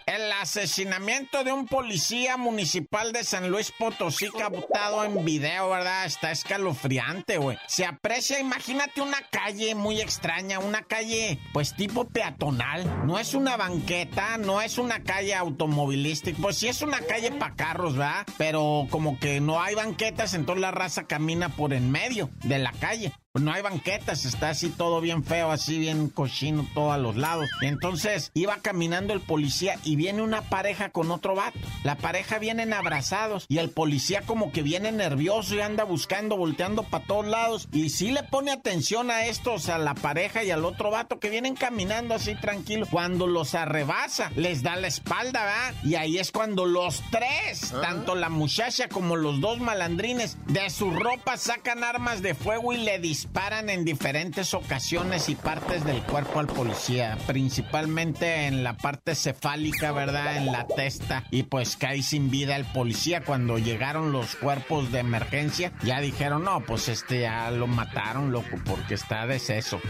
El 0.06 0.32
asesinamiento 0.32 1.44
de 1.44 1.52
un 1.52 1.66
policía 1.68 2.38
municipal 2.38 3.12
de 3.12 3.24
San 3.24 3.50
Luis 3.50 3.72
Potosí 3.72 4.30
captado 4.30 5.04
en 5.04 5.26
video, 5.26 5.70
¿verdad? 5.70 6.06
Está 6.06 6.32
escalofriante, 6.32 7.38
güey. 7.38 7.58
Se 7.68 7.86
aprecia, 7.86 8.40
imagínate 8.40 9.02
una 9.02 9.20
calle 9.30 9.76
muy 9.76 10.02
extraña, 10.02 10.60
una 10.60 10.84
calle 10.84 11.40
pues 11.54 11.76
tipo 11.76 12.06
peatonal. 12.06 13.06
No 13.06 13.20
es 13.20 13.34
una 13.34 13.58
banqueta, 13.58 14.38
no 14.38 14.62
es 14.62 14.78
una 14.78 15.04
calle 15.04 15.36
automovilística, 15.36 16.38
pues 16.42 16.58
sí 16.58 16.68
es 16.68 16.82
una 16.82 17.00
calle 17.02 17.32
para 17.36 17.56
carros, 17.56 17.96
¿verdad? 17.96 18.26
Pero 18.38 18.88
como 18.90 19.20
que 19.20 19.40
no 19.40 19.62
hay 19.62 19.76
banquetas, 19.76 20.34
entonces 20.34 20.62
la 20.62 20.72
raza 20.72 21.06
camina 21.08 21.50
por 21.50 21.74
en 21.74 21.92
medio 21.92 22.30
de 22.44 22.60
la 22.60 22.72
calle. 22.72 23.14
Pues 23.36 23.44
no 23.44 23.52
hay 23.52 23.62
banquetas, 23.62 24.24
está 24.24 24.52
así 24.52 24.70
todo 24.70 25.02
bien 25.02 25.22
feo, 25.22 25.52
así 25.52 25.78
bien 25.78 26.08
cochino 26.08 26.66
todo 26.74 26.94
a 26.94 26.98
los 26.98 27.18
lados. 27.18 27.50
Entonces 27.60 28.32
iba 28.34 28.56
caminando 28.62 29.12
el 29.12 29.20
policía 29.20 29.78
y 29.84 29.98
viene 29.98 30.22
una 30.22 30.44
pareja 30.44 30.92
con 30.92 31.12
otro 31.12 31.36
vato. 31.36 31.60
La 31.84 31.98
pareja 31.98 32.40
vienen 32.40 32.72
abrazados 32.72 33.46
y 33.50 33.58
el 33.58 33.72
policía 33.72 34.22
como 34.22 34.54
que 34.54 34.62
viene 34.62 34.94
nervioso 34.94 35.54
y 35.54 35.60
anda 35.60 35.84
buscando, 35.84 36.38
volteando 36.38 36.84
para 36.84 37.04
todos 37.04 37.26
lados. 37.26 37.68
Y 37.74 37.90
sí 37.90 38.12
le 38.12 38.24
pone 38.24 38.54
atención 38.54 39.12
a 39.12 39.26
estos, 39.26 39.68
a 39.68 39.80
la 39.80 39.96
pareja 39.96 40.46
y 40.46 40.52
al 40.52 40.64
otro 40.64 40.90
vato 40.90 41.20
que 41.20 41.30
vienen 41.30 41.56
caminando 41.56 42.16
así 42.16 42.36
tranquilo. 42.36 42.88
Cuando 42.90 43.28
los 43.28 43.54
arrebasa, 43.54 44.32
les 44.38 44.64
da 44.64 44.78
la 44.78 44.88
espalda, 44.88 45.44
¿va? 45.44 45.74
Y 45.84 45.96
ahí 45.96 46.20
es 46.20 46.32
cuando 46.32 46.66
los 46.66 47.04
tres, 47.12 47.74
tanto 47.82 48.16
la 48.16 48.30
muchacha 48.30 48.88
como 48.88 49.18
los 49.18 49.42
dos 49.42 49.60
malandrines, 49.60 50.38
de 50.48 50.70
su 50.70 50.90
ropa 50.90 51.36
sacan 51.36 51.84
armas 51.84 52.22
de 52.22 52.34
fuego 52.34 52.72
y 52.72 52.78
le 52.78 52.98
disparan 52.98 53.25
disparan 53.26 53.72
en 53.72 53.84
diferentes 53.84 54.54
ocasiones 54.54 55.30
y 55.30 55.36
partes 55.36 55.84
del 55.84 56.04
cuerpo 56.04 56.40
al 56.40 56.46
policía, 56.46 57.18
principalmente 57.26 58.46
en 58.46 58.64
la 58.64 58.78
parte 58.78 59.16
cefálica, 59.16 59.92
¿verdad? 59.92 60.38
En 60.38 60.52
la 60.52 60.68
testa. 60.68 61.24
Y 61.32 61.44
pues 61.44 61.76
cae 61.76 62.04
sin 62.04 62.30
vida 62.30 62.56
el 62.56 62.66
policía. 62.66 63.22
Cuando 63.22 63.58
llegaron 63.58 64.12
los 64.12 64.36
cuerpos 64.36 64.92
de 64.92 65.00
emergencia, 65.00 65.72
ya 65.84 66.02
dijeron, 66.02 66.44
no, 66.44 66.62
pues 66.62 66.88
este 66.88 67.22
ya 67.22 67.50
lo 67.50 67.66
mataron, 67.66 68.32
loco, 68.32 68.58
porque 68.64 68.94
está 68.94 69.26
deceso. 69.26 69.82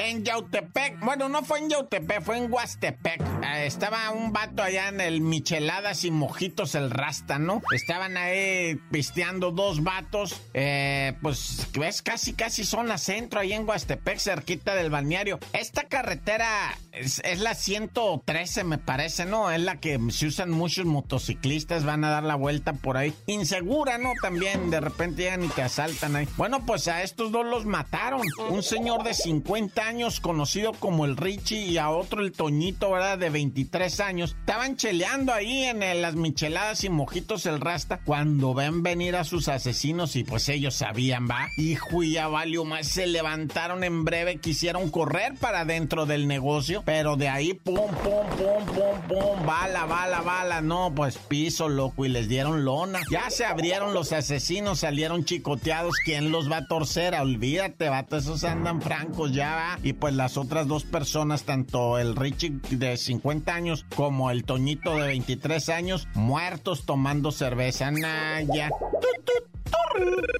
En 0.00 0.24
Yautepec, 0.24 1.00
bueno, 1.00 1.28
no 1.28 1.42
fue 1.42 1.58
en 1.58 1.70
Yautepec, 1.70 2.22
fue 2.22 2.38
en 2.38 2.52
Huastepec. 2.52 3.20
Eh, 3.20 3.66
estaba 3.66 4.10
un 4.10 4.32
vato 4.32 4.62
allá 4.62 4.88
en 4.88 5.00
el 5.00 5.20
Micheladas 5.20 6.04
y 6.04 6.12
Mojitos 6.12 6.76
el 6.76 6.92
Rasta, 6.92 7.40
¿no? 7.40 7.62
Estaban 7.74 8.16
ahí 8.16 8.76
pisteando 8.92 9.50
dos 9.50 9.82
vatos, 9.82 10.40
eh, 10.54 11.14
pues, 11.20 11.68
ves, 11.76 12.02
casi, 12.02 12.34
casi 12.34 12.64
zona 12.64 12.96
centro, 12.96 13.40
ahí 13.40 13.52
en 13.52 13.68
Huastepec, 13.68 14.20
cerquita 14.20 14.76
del 14.76 14.88
balneario. 14.88 15.40
Esta 15.52 15.82
carretera 15.88 16.78
es, 17.00 17.20
es, 17.24 17.40
la 17.40 17.54
113, 17.54 18.64
me 18.64 18.78
parece, 18.78 19.24
¿no? 19.24 19.50
Es 19.50 19.60
la 19.60 19.76
que 19.76 19.98
se 20.10 20.26
usan 20.26 20.50
muchos 20.50 20.86
motociclistas, 20.86 21.84
van 21.84 22.04
a 22.04 22.10
dar 22.10 22.22
la 22.22 22.34
vuelta 22.34 22.72
por 22.72 22.96
ahí. 22.96 23.14
Insegura, 23.26 23.98
¿no? 23.98 24.12
También, 24.20 24.70
de 24.70 24.80
repente 24.80 25.22
llegan 25.22 25.44
y 25.44 25.48
te 25.48 25.62
asaltan 25.62 26.16
ahí. 26.16 26.28
Bueno, 26.36 26.64
pues 26.66 26.88
a 26.88 27.02
estos 27.02 27.32
dos 27.32 27.46
los 27.46 27.66
mataron. 27.66 28.22
Un 28.50 28.62
señor 28.62 29.02
de 29.04 29.14
50 29.14 29.82
años, 29.82 30.20
conocido 30.20 30.72
como 30.72 31.04
el 31.04 31.16
Richie, 31.16 31.66
y 31.66 31.78
a 31.78 31.90
otro 31.90 32.22
el 32.22 32.32
Toñito, 32.32 32.90
¿verdad? 32.90 33.18
De 33.18 33.30
23 33.30 34.00
años. 34.00 34.36
Estaban 34.40 34.76
cheleando 34.76 35.32
ahí 35.32 35.64
en 35.64 36.02
las 36.02 36.14
micheladas 36.14 36.84
y 36.84 36.88
mojitos 36.88 37.46
el 37.46 37.60
rasta 37.60 38.00
cuando 38.04 38.54
ven 38.54 38.82
venir 38.82 39.16
a 39.16 39.24
sus 39.24 39.48
asesinos 39.48 40.16
y 40.16 40.24
pues 40.24 40.48
ellos 40.48 40.74
sabían, 40.74 41.28
va. 41.28 41.48
Hijo, 41.56 42.02
ya 42.02 42.28
valió 42.28 42.64
más. 42.64 42.88
Se 42.88 43.06
levantaron 43.06 43.84
en 43.84 44.04
breve, 44.04 44.38
quisieron 44.38 44.90
correr 44.90 45.34
para 45.34 45.64
dentro 45.64 46.06
del 46.06 46.26
negocio 46.26 46.82
Pero 46.88 47.16
de 47.16 47.28
ahí, 47.28 47.52
pum, 47.52 47.76
pum, 47.76 48.26
pum, 48.38 48.64
pum, 48.64 49.00
pum, 49.08 49.46
bala, 49.46 49.84
bala, 49.84 50.22
bala. 50.22 50.62
No, 50.62 50.90
pues 50.94 51.18
piso, 51.18 51.68
loco, 51.68 52.06
y 52.06 52.08
les 52.08 52.30
dieron 52.30 52.64
lona. 52.64 53.00
Ya 53.10 53.28
se 53.28 53.44
abrieron 53.44 53.92
los 53.92 54.14
asesinos, 54.14 54.78
salieron 54.78 55.26
chicoteados. 55.26 55.96
¿Quién 56.02 56.32
los 56.32 56.50
va 56.50 56.56
a 56.56 56.66
torcer? 56.66 57.14
Olvídate, 57.14 57.90
vato, 57.90 58.16
esos 58.16 58.42
andan 58.42 58.80
francos 58.80 59.34
ya, 59.34 59.54
va. 59.54 59.78
Y 59.82 59.92
pues 59.92 60.14
las 60.14 60.38
otras 60.38 60.66
dos 60.66 60.84
personas, 60.84 61.42
tanto 61.42 61.98
el 61.98 62.16
Richie 62.16 62.58
de 62.70 62.96
50 62.96 63.54
años 63.54 63.84
como 63.94 64.30
el 64.30 64.44
Toñito 64.44 64.96
de 64.96 65.08
23 65.08 65.68
años, 65.68 66.08
muertos 66.14 66.86
tomando 66.86 67.32
cerveza. 67.32 67.90
Nah, 67.90 68.40
ya. 68.40 68.70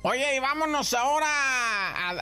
Oye, 0.03 0.37
y 0.37 0.39
vámonos 0.39 0.95
ahora 0.95 1.27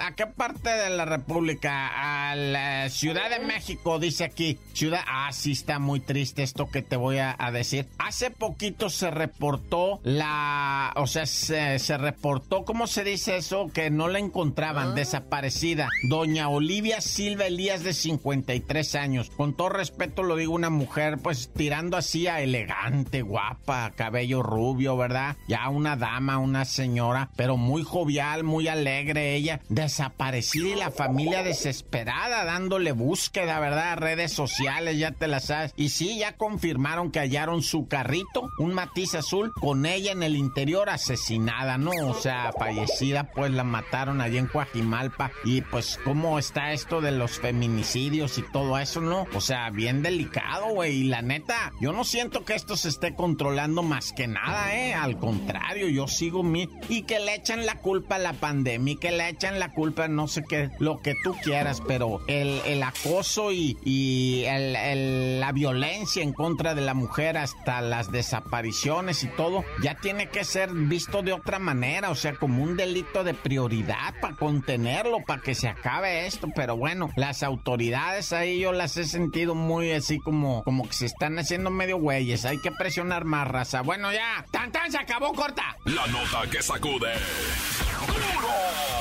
a, 0.07 0.13
qué 0.17 0.27
parte 0.27 0.71
de 0.71 0.91
la 0.91 1.05
República, 1.05 2.31
a 2.31 2.35
la 2.35 2.89
Ciudad 2.89 3.29
de 3.31 3.45
México, 3.45 3.99
dice 3.99 4.25
aquí. 4.25 4.59
Ciudad, 4.73 5.01
ah, 5.07 5.31
sí 5.33 5.53
está 5.53 5.79
muy 5.79 6.01
triste 6.01 6.43
esto 6.43 6.69
que 6.69 6.83
te 6.83 6.97
voy 6.97 7.19
a, 7.19 7.37
decir. 7.53 7.87
Hace 7.99 8.31
poquito 8.31 8.91
se 8.91 9.11
reportó 9.11 10.01
la, 10.03 10.93
o 10.97 11.07
sea, 11.07 11.27
se, 11.27 11.79
reportó, 11.97 12.65
¿cómo 12.65 12.87
se 12.87 13.05
dice 13.05 13.37
eso? 13.37 13.71
Que 13.73 13.91
no 13.91 14.09
la 14.09 14.19
encontraban, 14.19 14.91
ah. 14.91 14.95
desaparecida. 14.95 15.89
Doña 16.09 16.49
Olivia 16.49 17.01
Silva 17.01 17.47
Elías 17.47 17.83
de 17.85 17.93
53 17.93 18.95
años. 18.95 19.31
Con 19.31 19.55
todo 19.55 19.69
respeto 19.69 20.23
lo 20.23 20.37
digo, 20.37 20.55
una 20.55 20.71
mujer 20.71 21.19
pues 21.19 21.51
tirando 21.55 21.97
así 21.97 22.27
a 22.27 22.41
elegante, 22.41 23.23
guapa, 23.23 23.93
cabello 23.95 24.43
rubio, 24.43 24.97
¿verdad? 24.97 25.37
Ya 25.47 25.69
una 25.69 25.97
dama, 25.97 26.39
una 26.39 26.65
señora 26.65 26.96
pero 27.37 27.57
muy 27.57 27.83
jovial, 27.83 28.45
muy 28.45 28.69
alegre 28.69 29.35
ella, 29.35 29.61
desaparecida 29.69 30.69
y 30.69 30.75
la 30.75 30.91
familia 30.91 31.43
desesperada 31.43 32.45
dándole 32.45 32.93
búsqueda, 32.93 33.61
¿verdad? 33.61 33.99
Redes 33.99 34.33
sociales, 34.33 34.99
ya 34.99 35.13
te 35.13 35.29
las 35.29 35.47
sabes. 35.47 35.73
Y 35.77 35.91
sí, 35.91 36.19
ya 36.19 36.37
confirmaron 36.37 37.11
que 37.11 37.21
hallaron 37.21 37.63
su 37.63 37.87
carrito, 37.87 38.49
un 38.59 38.75
matiz 38.75 39.15
azul, 39.15 39.53
con 39.61 39.87
ella 39.87 40.13
en 40.13 40.23
el 40.23 40.37
interior 40.37 40.89
asesinada, 40.89 41.79
¿no? 41.79 41.93
O 42.09 42.15
sea, 42.15 42.53
fallecida, 42.59 43.31
pues 43.35 43.51
la 43.51 43.65
mataron 43.65 44.21
allí 44.21 44.39
en 44.39 44.47
Coajimalpa. 44.47 45.31
Y 45.45 45.61
pues, 45.63 45.99
¿cómo 46.05 46.39
está 46.39 46.73
esto 46.73 47.01
de 47.01 47.13
los 47.13 47.39
feminicidios 47.39 48.39
y 48.39 48.43
todo 48.43 48.79
eso, 48.79 49.01
no? 49.01 49.27
O 49.35 49.41
sea, 49.41 49.71
bien 49.71 50.03
delicado, 50.03 50.67
güey. 50.75 50.97
Y 50.97 51.05
la 51.05 51.23
neta, 51.23 51.73
yo 51.81 51.93
no 51.93 52.05
siento 52.05 52.45
que 52.45 52.55
esto 52.55 52.77
se 52.77 52.89
esté 52.89 53.15
controlando 53.15 53.83
más 53.83 54.13
que 54.13 54.27
nada, 54.27 54.75
¿eh? 54.75 54.95
Al 54.95 55.19
contrario, 55.19 55.89
yo 55.89 56.09
sigo 56.09 56.43
mi... 56.43 56.69
Y 56.89 57.03
que 57.03 57.19
le 57.19 57.35
echan 57.35 57.67
la 57.67 57.77
culpa 57.77 58.17
a 58.17 58.19
la 58.19 58.33
pandemia, 58.33 58.97
que 59.01 59.11
le 59.11 59.29
echan 59.29 59.59
la 59.59 59.73
culpa 59.73 60.07
no 60.09 60.29
sé 60.29 60.45
qué, 60.49 60.71
lo 60.79 61.01
que 61.01 61.15
tú 61.25 61.35
quieras, 61.43 61.83
pero 61.87 62.21
el, 62.29 62.61
el 62.65 62.83
acoso 62.83 63.53
y, 63.53 63.77
y 63.85 64.45
el, 64.45 65.41
la 65.41 65.53
violencia 65.53 66.23
en 66.23 66.33
contra 66.33 66.75
de 66.75 66.83
la 66.83 66.95
mujer 66.95 67.39
hasta 67.39 67.81
las 67.81 68.13
desapariciones 68.13 69.25
y 69.25 69.29
todo, 69.29 69.65
ya 69.83 69.97
tiene 69.97 70.29
que 70.29 70.45
ser 70.45 70.71
visto 70.73 71.23
de 71.23 71.33
otra 71.33 71.59
manera, 71.59 72.11
o 72.11 72.15
sea, 72.15 72.35
como 72.35 72.63
un 72.63 72.77
delito 72.77 73.25
de 73.25 73.35
prioridad 73.35 74.15
para 74.21 74.37
contenerlo, 74.37 75.25
para 75.27 75.43
que 75.43 75.55
se 75.55 75.69
acabe 75.69 76.27
esto, 76.27 76.49
pero 76.55 76.77
bueno, 76.77 77.11
las 77.17 77.43
autoridades 77.43 78.33
ahí 78.33 78.61
yo 78.61 78.73
las 78.73 78.97
he 78.97 79.05
sentido 79.07 79.55
muy 79.55 79.91
así 79.91 80.19
como, 80.19 80.63
como 80.63 80.87
que 80.87 80.95
se 80.95 81.07
están 81.07 81.39
haciendo 81.39 81.71
medio 81.71 81.99
güeyes, 81.99 82.45
hay 82.45 82.61
que 82.61 82.71
presionar 82.71 83.25
más 83.25 83.49
raza. 83.49 83.83
Bueno, 83.83 84.13
ya, 84.13 84.45
tan 84.53 84.71
tan 84.71 84.91
se 84.93 84.99
acabó 84.99 85.33
corta. 85.33 85.77
La 85.85 86.07
nota 86.07 86.49
que 86.51 86.63
sacó 86.63 86.76
¡Duro! 86.79 87.09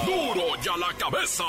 ¡Duro 0.06 0.62
ya 0.62 0.78
la 0.78 0.94
cabeza! 0.98 1.44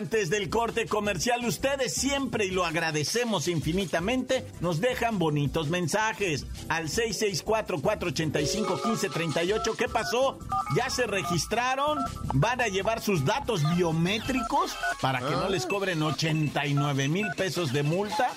Antes 0.00 0.30
del 0.30 0.48
corte 0.48 0.86
comercial, 0.86 1.44
ustedes 1.44 1.92
siempre, 1.92 2.46
y 2.46 2.52
lo 2.52 2.64
agradecemos 2.64 3.48
infinitamente, 3.48 4.46
nos 4.60 4.80
dejan 4.80 5.18
bonitos 5.18 5.68
mensajes 5.68 6.46
al 6.70 6.88
664-485-1538. 6.88 9.76
¿Qué 9.76 9.90
pasó? 9.90 10.38
¿Ya 10.74 10.88
se 10.88 11.06
registraron? 11.06 11.98
¿Van 12.32 12.62
a 12.62 12.68
llevar 12.68 13.02
sus 13.02 13.26
datos 13.26 13.60
biométricos 13.76 14.74
para 15.02 15.18
que 15.18 15.32
no 15.32 15.50
les 15.50 15.66
cobren 15.66 16.02
89 16.02 17.08
mil 17.08 17.26
pesos 17.36 17.74
de 17.74 17.82
multa? 17.82 18.30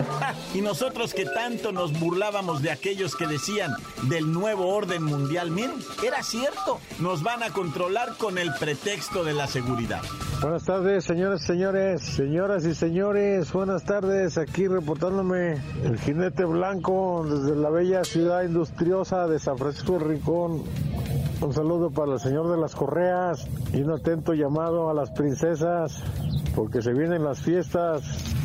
y 0.53 0.59
nosotros 0.59 1.13
que 1.13 1.25
tanto 1.25 1.71
nos 1.71 1.97
burlábamos 1.97 2.61
de 2.61 2.71
aquellos 2.71 3.15
que 3.15 3.25
decían 3.25 3.71
del 4.01 4.33
nuevo 4.33 4.67
orden 4.67 5.03
mundial, 5.03 5.49
miren, 5.49 5.77
era 6.05 6.23
cierto, 6.23 6.81
nos 6.99 7.23
van 7.23 7.41
a 7.41 7.51
controlar 7.51 8.17
con 8.17 8.37
el 8.37 8.53
pretexto 8.55 9.23
de 9.23 9.33
la 9.33 9.47
seguridad. 9.47 10.01
Buenas 10.41 10.65
tardes, 10.65 11.05
señores 11.05 11.52
señores, 11.53 12.01
señoras 12.01 12.65
y 12.65 12.73
señores, 12.73 13.53
buenas 13.53 13.83
tardes. 13.83 14.39
Aquí 14.39 14.67
reportándome 14.67 15.61
el 15.83 15.99
jinete 15.99 16.45
blanco 16.45 17.23
desde 17.29 17.55
la 17.55 17.69
bella 17.69 18.03
ciudad 18.03 18.41
industriosa 18.41 19.27
de 19.27 19.37
San 19.37 19.59
Francisco 19.59 19.99
Rincón. 19.99 20.63
Un 21.41 21.53
saludo 21.53 21.91
para 21.91 22.13
el 22.13 22.19
señor 22.19 22.49
de 22.49 22.57
las 22.59 22.73
correas 22.73 23.47
y 23.71 23.81
un 23.81 23.91
atento 23.91 24.33
llamado 24.33 24.89
a 24.89 24.95
las 24.95 25.11
princesas 25.11 26.03
porque 26.55 26.81
se 26.81 26.91
vienen 26.91 27.23
las 27.23 27.39
fiestas. 27.39 28.01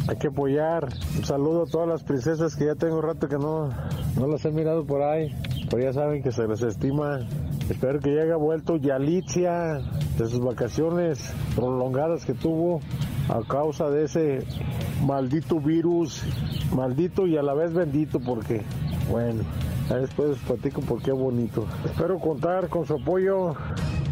Hay 0.07 0.17
que 0.17 0.27
apoyar. 0.27 0.91
Un 1.17 1.25
saludo 1.25 1.63
a 1.63 1.67
todas 1.67 1.89
las 1.89 2.03
princesas 2.03 2.57
que 2.57 2.67
ya 2.67 2.75
tengo 2.75 3.01
rato 3.01 3.27
que 3.27 3.39
no, 3.39 3.71
no 4.17 4.27
las 4.27 4.45
he 4.45 4.51
mirado 4.51 4.85
por 4.85 5.01
ahí. 5.01 5.35
Pero 5.71 5.83
ya 5.83 5.95
saben 5.95 6.23
que 6.23 6.31
se 6.31 6.47
les 6.47 6.61
estima 6.61 7.21
Espero 7.69 8.01
que 8.01 8.19
haya 8.19 8.37
vuelto 8.37 8.77
Yalitzia 8.77 9.81
de 10.19 10.27
sus 10.27 10.41
vacaciones 10.41 11.33
prolongadas 11.55 12.25
que 12.25 12.35
tuvo 12.35 12.81
a 13.29 13.41
causa 13.47 13.89
de 13.89 14.05
ese 14.05 14.45
maldito 15.07 15.61
virus, 15.61 16.25
maldito 16.75 17.27
y 17.27 17.37
a 17.37 17.43
la 17.43 17.55
vez 17.55 17.73
bendito 17.73 18.19
porque, 18.19 18.63
bueno, 19.09 19.45
después 19.89 20.37
platico 20.39 20.81
por 20.81 21.01
qué 21.03 21.13
bonito. 21.13 21.67
Espero 21.85 22.19
contar 22.19 22.69
con 22.69 22.85
su 22.85 22.95
apoyo. 22.95 23.55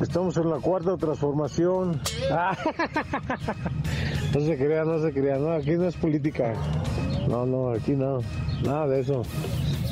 Estamos 0.01 0.37
en 0.37 0.51
la 0.51 0.59
cuarta 0.59 0.97
transformación. 0.97 2.01
no 4.35 4.41
se 4.41 4.57
crea, 4.57 4.85
no 4.85 5.01
se 5.01 5.13
crea, 5.13 5.39
no, 5.39 5.53
aquí 5.53 5.73
no 5.73 5.87
es 5.87 5.97
política. 5.97 6.55
No, 7.29 7.47
no, 7.47 7.71
aquí 7.71 7.93
no, 7.93 8.19
nada 8.65 8.87
de 8.87 9.01
eso. 9.01 9.23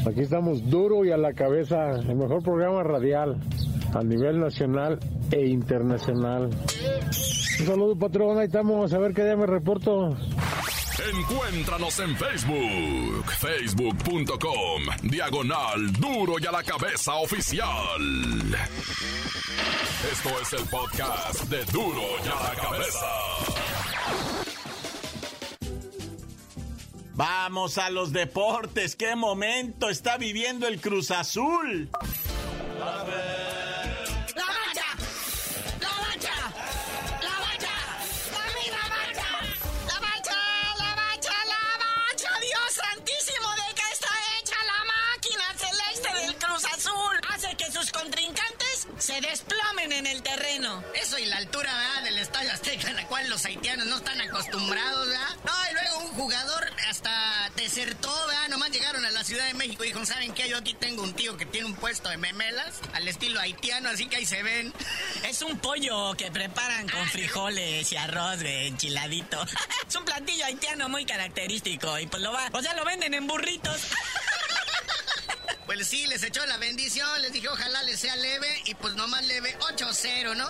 Aquí 0.07 0.21
estamos 0.21 0.71
duro 0.71 1.05
y 1.05 1.11
a 1.11 1.17
la 1.17 1.33
cabeza, 1.33 1.93
el 1.93 2.15
mejor 2.15 2.43
programa 2.43 2.83
radial 2.83 3.41
a 3.95 4.03
nivel 4.03 4.41
nacional 4.41 4.99
e 5.31 5.47
internacional. 5.47 6.51
Un 7.61 7.67
saludo, 7.67 7.97
patrón. 7.97 8.39
Ahí 8.39 8.47
estamos. 8.47 8.93
A 8.93 8.99
ver 8.99 9.15
qué 9.15 9.25
día 9.25 9.37
me 9.37 9.47
reporto. 9.47 10.17
Encuéntranos 11.13 11.99
en 12.01 12.17
Facebook, 12.17 13.25
facebook.com, 13.39 14.83
diagonal 15.03 15.93
duro 15.93 16.37
y 16.41 16.47
a 16.47 16.53
la 16.53 16.63
cabeza 16.63 17.15
oficial. 17.17 18.01
Esto 20.13 20.31
es 20.41 20.53
el 20.53 20.69
podcast 20.69 21.45
de 21.45 21.65
duro 21.67 22.03
y 22.25 22.29
a 22.29 22.49
la 22.49 22.63
cabeza. 22.63 23.07
Vamos 27.15 27.79
a 27.79 27.91
los 27.91 28.13
deportes. 28.13 28.97
¿Qué 28.97 29.15
momento 29.15 29.89
está 29.89 30.17
viviendo 30.17 30.67
el 30.67 30.81
Cruz 30.81 31.11
Azul? 31.11 31.91
Cual 53.15 53.31
los 53.31 53.45
haitianos 53.45 53.87
no 53.87 53.97
están 53.99 54.21
acostumbrados, 54.21 55.07
¿verdad? 55.07 55.37
No, 55.45 55.53
y 55.71 55.75
luego 55.75 55.99
un 55.99 56.13
jugador 56.15 56.69
hasta 56.89 57.49
desertó, 57.55 58.13
¿verdad? 58.27 58.49
Nomás 58.49 58.73
llegaron 58.73 59.05
a 59.05 59.13
la 59.13 59.23
Ciudad 59.23 59.47
de 59.47 59.55
México 59.55 59.85
y 59.85 59.89
dijo, 59.89 60.05
¿saben 60.05 60.35
qué? 60.35 60.49
Yo 60.49 60.59
aquí 60.59 60.75
tengo 60.75 61.05
un 61.05 61.15
tío 61.15 61.37
que 61.37 61.47
tiene 61.47 61.69
un 61.69 61.77
puesto 61.77 62.09
de 62.09 62.17
memelas 62.17 62.81
al 62.93 63.07
estilo 63.07 63.39
haitiano, 63.39 63.89
así 63.89 64.07
que 64.09 64.17
ahí 64.17 64.27
se 64.27 64.43
ven. 64.43 64.75
Es 65.29 65.43
un 65.43 65.59
pollo 65.59 66.15
que 66.15 66.33
preparan 66.33 66.89
con 66.89 67.07
frijoles 67.07 67.93
y 67.93 67.97
arroz 67.97 68.41
de 68.41 68.67
enchiladito. 68.67 69.41
es 69.89 69.95
un 69.95 70.05
platillo 70.05 70.47
haitiano 70.47 70.89
muy 70.89 71.07
característico 71.07 71.97
y 72.01 72.09
pues 72.09 72.21
lo 72.21 72.33
va, 72.33 72.49
o 72.53 72.63
sea, 72.63 72.75
lo 72.75 72.85
venden 72.85 73.15
en 73.15 73.29
burritos. 73.29 73.81
Pues 75.75 75.89
sí, 75.89 76.07
les 76.07 76.23
echó 76.23 76.47
la 76.47 76.57
bendición, 76.57 77.21
les 77.21 77.33
dije 77.33 77.49
ojalá 77.49 77.83
les 77.83 77.99
sea 77.99 78.15
leve 78.17 78.49
y 78.65 78.75
pues 78.75 78.95
nomás 78.95 79.27
leve 79.27 79.59
8-0, 79.59 80.37
¿no? 80.37 80.49